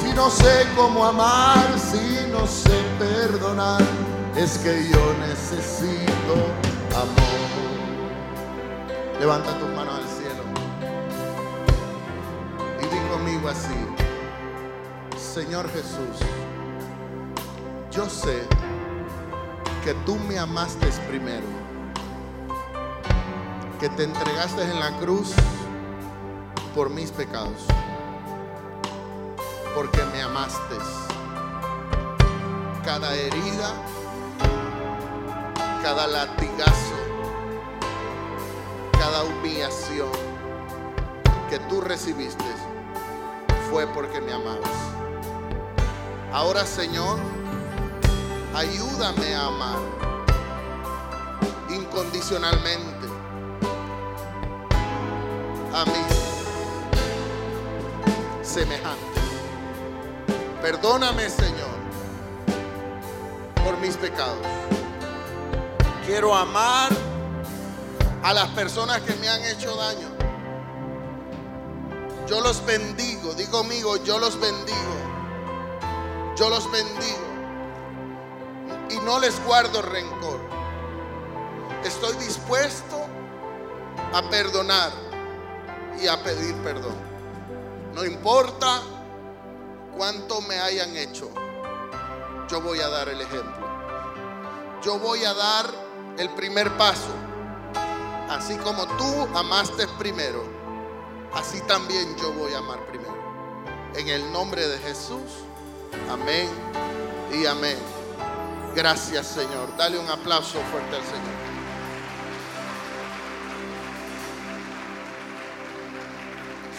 Si 0.00 0.12
no 0.14 0.30
sé 0.30 0.66
cómo 0.76 1.04
amar, 1.04 1.66
si 1.78 2.30
no 2.30 2.46
sé 2.46 2.82
perdonar, 2.98 3.82
es 4.36 4.58
que 4.58 4.88
yo 4.88 5.14
necesito 5.26 6.34
amor. 6.94 7.38
Levanta 9.20 9.50
tus 9.58 9.68
manos 9.70 9.97
Señor 15.16 15.70
Jesús, 15.70 16.18
yo 17.90 18.08
sé 18.10 18.42
que 19.82 19.94
tú 20.04 20.16
me 20.16 20.38
amaste 20.38 20.86
primero, 21.08 21.46
que 23.80 23.88
te 23.88 24.04
entregaste 24.04 24.62
en 24.62 24.78
la 24.78 24.90
cruz 24.98 25.32
por 26.74 26.90
mis 26.90 27.10
pecados, 27.10 27.64
porque 29.74 30.04
me 30.12 30.20
amaste. 30.20 30.76
Cada 32.84 33.14
herida 33.14 33.72
cada 35.82 36.06
latigazo, 36.06 36.96
cada 38.92 39.24
humillación 39.24 40.10
que 41.48 41.58
tú 41.60 41.80
recibiste 41.80 42.57
fue 43.70 43.86
porque 43.88 44.20
me 44.20 44.32
amabas. 44.32 44.70
Ahora, 46.32 46.64
Señor, 46.66 47.18
ayúdame 48.54 49.34
a 49.34 49.46
amar 49.46 49.78
incondicionalmente 51.68 53.08
a 55.74 55.84
mis 55.84 56.06
semejantes. 58.46 59.22
Perdóname, 60.62 61.28
Señor, 61.28 61.78
por 63.64 63.78
mis 63.78 63.96
pecados. 63.96 64.46
Quiero 66.06 66.34
amar 66.34 66.90
a 68.22 68.32
las 68.32 68.48
personas 68.50 69.00
que 69.02 69.14
me 69.16 69.28
han 69.28 69.44
hecho 69.44 69.76
daño. 69.76 70.17
Yo 72.28 72.42
los 72.42 72.64
bendigo, 72.66 73.32
digo 73.32 73.50
conmigo, 73.52 73.96
yo 74.04 74.18
los 74.18 74.38
bendigo. 74.38 74.76
Yo 76.36 76.50
los 76.50 76.70
bendigo. 76.70 77.16
Y 78.90 78.96
no 79.00 79.18
les 79.18 79.42
guardo 79.46 79.80
rencor. 79.80 80.38
Estoy 81.84 82.14
dispuesto 82.16 82.98
a 84.12 84.22
perdonar 84.28 84.92
y 86.02 86.06
a 86.06 86.22
pedir 86.22 86.54
perdón. 86.56 86.96
No 87.94 88.04
importa 88.04 88.82
cuánto 89.96 90.42
me 90.42 90.58
hayan 90.58 90.96
hecho, 90.96 91.30
yo 92.48 92.60
voy 92.60 92.80
a 92.80 92.88
dar 92.88 93.08
el 93.08 93.22
ejemplo. 93.22 93.68
Yo 94.82 94.98
voy 94.98 95.24
a 95.24 95.32
dar 95.32 95.66
el 96.18 96.28
primer 96.34 96.76
paso. 96.76 97.10
Así 98.28 98.56
como 98.58 98.86
tú 98.98 99.28
amaste 99.34 99.88
primero, 99.98 100.57
así 101.34 101.60
también 101.62 102.16
yo 102.16 102.32
voy 102.32 102.52
a 102.52 102.58
amar 102.58 102.84
primero. 102.86 103.16
En 103.94 104.08
el 104.08 104.32
nombre 104.32 104.66
de 104.66 104.78
Jesús, 104.78 105.44
amén 106.10 106.48
y 107.32 107.46
amén. 107.46 107.78
Gracias 108.74 109.26
Señor. 109.26 109.76
Dale 109.76 109.98
un 109.98 110.08
aplauso 110.08 110.58
fuerte 110.70 110.96
al 110.96 111.02
Señor. 111.02 111.48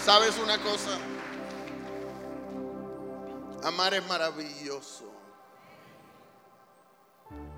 ¿Sabes 0.03 0.39
una 0.39 0.57
cosa? 0.57 0.97
Amar 3.63 3.93
es 3.93 4.07
maravilloso. 4.07 5.11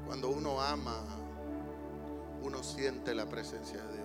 Cuando 0.05 0.29
uno 0.29 0.59
ama, 0.61 0.97
uno 2.41 2.63
siente 2.63 3.13
la 3.13 3.25
presencia 3.27 3.81
de 3.83 3.93
Dios. 3.93 4.00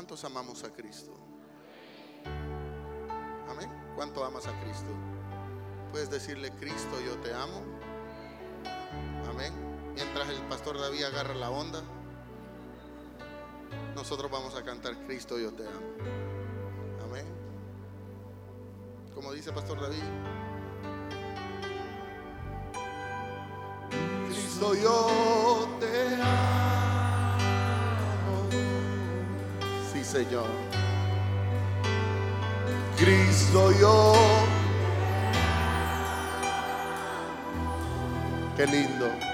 ¿Cuántos 0.00 0.24
amamos 0.24 0.64
a 0.64 0.72
Cristo? 0.72 1.12
Amén. 3.50 3.70
¿Cuánto 3.94 4.24
amas 4.24 4.46
a 4.46 4.60
Cristo? 4.62 4.88
Puedes 5.90 6.08
decirle, 6.08 6.50
Cristo, 6.52 6.98
yo 7.04 7.18
te 7.18 7.34
amo. 7.34 7.62
Amén. 9.28 9.52
Mientras 9.94 10.26
el 10.30 10.40
pastor 10.48 10.80
David 10.80 11.04
agarra 11.04 11.34
la 11.34 11.50
onda, 11.50 11.82
nosotros 13.94 14.30
vamos 14.30 14.54
a 14.56 14.64
cantar, 14.64 14.96
Cristo, 15.04 15.38
yo 15.38 15.52
te 15.52 15.68
amo. 15.68 15.92
Amén. 17.04 17.26
Como 19.14 19.34
dice 19.34 19.52
Pastor 19.52 19.82
David. 19.82 20.02
Cristo, 24.30 24.74
yo 24.76 25.68
te 25.78 26.14
amo. 26.14 26.69
Señor. 30.10 30.46
Cristo, 32.98 33.70
yo. 33.80 34.14
Qué 38.56 38.66
lindo. 38.66 39.29